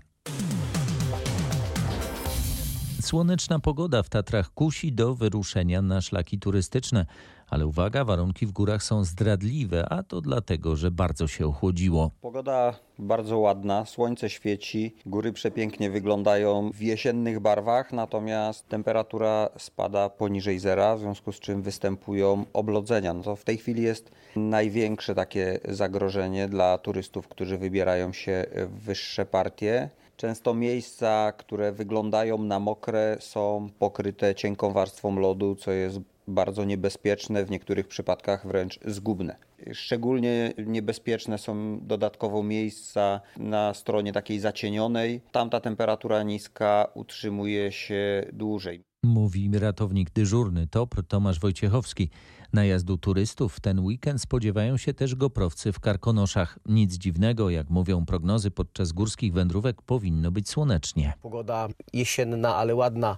Słoneczna 3.01 3.59
pogoda 3.59 4.03
w 4.03 4.09
Tatrach 4.09 4.51
kusi 4.55 4.93
do 4.93 5.15
wyruszenia 5.15 5.83
na 5.83 6.01
szlaki 6.01 6.39
turystyczne. 6.39 7.07
Ale 7.51 7.67
uwaga, 7.67 8.05
warunki 8.05 8.47
w 8.47 8.53
górach 8.53 8.83
są 8.83 9.05
zdradliwe, 9.05 9.93
a 9.93 10.03
to 10.03 10.21
dlatego, 10.21 10.77
że 10.77 10.91
bardzo 10.91 11.27
się 11.27 11.47
ochłodziło. 11.47 12.11
Pogoda 12.21 12.75
bardzo 12.99 13.39
ładna, 13.39 13.85
słońce 13.85 14.31
świeci, 14.31 14.95
góry 15.07 15.33
przepięknie 15.33 15.91
wyglądają 15.91 16.71
w 16.71 16.83
jesiennych 16.83 17.41
barwach, 17.41 17.93
natomiast 17.93 18.69
temperatura 18.69 19.49
spada 19.59 20.09
poniżej 20.11 20.59
zera, 20.59 20.97
w 20.97 21.01
związku 21.01 21.33
z 21.33 21.41
czym 21.41 21.63
występują 21.63 22.45
oblodzenia. 22.53 23.15
No 23.15 23.23
to 23.23 23.37
w 23.37 23.45
tej 23.45 23.57
chwili 23.57 23.83
jest 23.83 24.11
największe 24.37 25.15
takie 25.15 25.59
zagrożenie 25.69 26.49
dla 26.49 26.79
turystów, 26.79 27.29
którzy 27.29 27.59
wybierają 27.59 28.13
się 28.13 28.47
w 28.55 28.85
wyższe 28.85 29.27
partie. 29.27 29.91
Często 30.17 30.55
miejsca, 30.55 31.33
które 31.33 31.73
wyglądają 31.73 32.39
na 32.39 32.61
mokre, 32.61 33.17
są 33.21 33.69
pokryte 33.79 34.35
cienką 34.35 34.73
warstwą 34.73 35.19
lodu, 35.19 35.57
co 35.57 35.71
jest 35.71 36.01
bardzo 36.29 36.65
niebezpieczne, 36.65 37.45
w 37.45 37.51
niektórych 37.51 37.89
przypadkach 37.89 38.47
wręcz 38.47 38.79
zgubne. 38.85 39.37
Szczególnie 39.73 40.53
niebezpieczne 40.67 41.39
są 41.39 41.81
dodatkowo 41.83 42.43
miejsca 42.43 43.21
na 43.37 43.75
stronie 43.75 44.13
takiej 44.13 44.41
zacienionej. 44.41 45.21
Tam 45.33 45.51
ta 45.51 45.61
temperatura 45.61 46.23
niska 46.23 46.87
utrzymuje 46.95 47.73
się 47.73 48.25
dłużej. 48.33 48.83
Mówi 49.03 49.51
ratownik 49.59 50.11
dyżurny 50.11 50.67
TOPR 50.67 51.05
Tomasz 51.05 51.41
Wojciechowski. 51.41 52.11
Najazdu 52.53 52.99
turystów 52.99 53.55
w 53.55 53.61
ten 53.61 53.81
weekend 53.81 54.23
spodziewają 54.23 54.77
się 54.77 54.95
też 54.95 55.15
goprowcy 55.15 55.73
w 55.73 55.81
Karkonoszach. 55.81 56.59
Nic 56.67 56.95
dziwnego, 56.95 57.51
jak 57.51 57.71
mówią 57.71 58.07
prognozy 58.07 58.51
podczas 58.51 58.93
górskich 58.93 59.33
wędrówek, 59.33 59.83
powinno 59.83 60.31
być 60.31 60.49
słonecznie. 60.49 61.13
Pogoda 61.23 61.69
jesienna, 61.93 62.57
ale 62.57 62.75
ładna. 62.75 63.17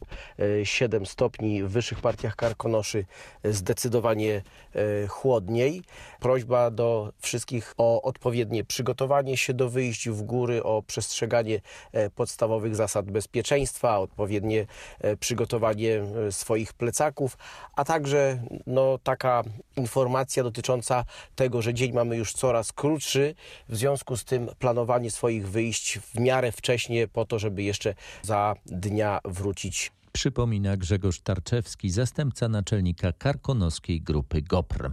E, 0.60 0.66
7 0.66 1.06
stopni 1.06 1.62
w 1.62 1.68
wyższych 1.68 2.00
partiach 2.00 2.36
Karkonoszy, 2.36 3.04
e, 3.42 3.52
zdecydowanie 3.52 4.42
e, 4.74 5.06
chłodniej. 5.06 5.82
Prośba 6.20 6.70
do 6.70 7.12
wszystkich 7.18 7.74
o 7.78 8.02
odpowiednie 8.02 8.64
przygotowanie 8.64 9.36
się 9.36 9.54
do 9.54 9.70
wyjść 9.70 10.08
w 10.08 10.22
góry, 10.22 10.62
o 10.62 10.82
przestrzeganie 10.82 11.60
e, 11.92 12.10
podstawowych 12.10 12.76
zasad 12.76 13.10
bezpieczeństwa, 13.10 13.98
odpowiednie 13.98 14.66
e, 15.00 15.16
przygotowanie 15.16 16.02
e, 16.28 16.32
swoich 16.32 16.72
plecaków, 16.72 17.38
a 17.76 17.84
także 17.84 18.42
no, 18.66 18.98
taka 19.20 19.42
informacja 19.76 20.42
dotycząca 20.42 21.04
tego, 21.34 21.62
że 21.62 21.74
dzień 21.74 21.92
mamy 21.92 22.16
już 22.16 22.32
coraz 22.32 22.72
krótszy, 22.72 23.34
w 23.68 23.76
związku 23.76 24.16
z 24.16 24.24
tym 24.24 24.48
planowanie 24.58 25.10
swoich 25.10 25.48
wyjść 25.48 25.98
w 25.98 26.20
miarę 26.20 26.52
wcześnie 26.52 27.08
po 27.08 27.24
to, 27.24 27.38
żeby 27.38 27.62
jeszcze 27.62 27.94
za 28.22 28.54
dnia 28.66 29.20
wrócić 29.24 29.92
Przypomina 30.12 30.76
Grzegorz 30.76 31.20
Tarczewski, 31.20 31.90
zastępca 31.90 32.48
naczelnika 32.48 33.12
karkonoskiej 33.12 34.02
grupy 34.02 34.42
GOPR. 34.42 34.90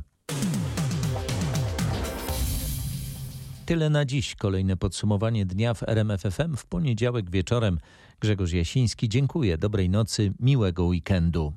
Tyle 3.66 3.90
na 3.90 4.06
dziś. 4.06 4.36
Kolejne 4.36 4.78
podsumowanie 4.78 5.46
dnia 5.46 5.74
w 5.74 5.84
RMFFM 5.84 6.58
w 6.58 6.66
poniedziałek 6.66 7.32
wieczorem. 7.32 7.80
Grzegorz 8.20 8.54
Jasiński, 8.54 9.10
dziękuję. 9.10 9.58
Dobrej 9.58 9.90
nocy, 9.90 10.34
miłego 10.40 10.86
weekendu. 10.86 11.54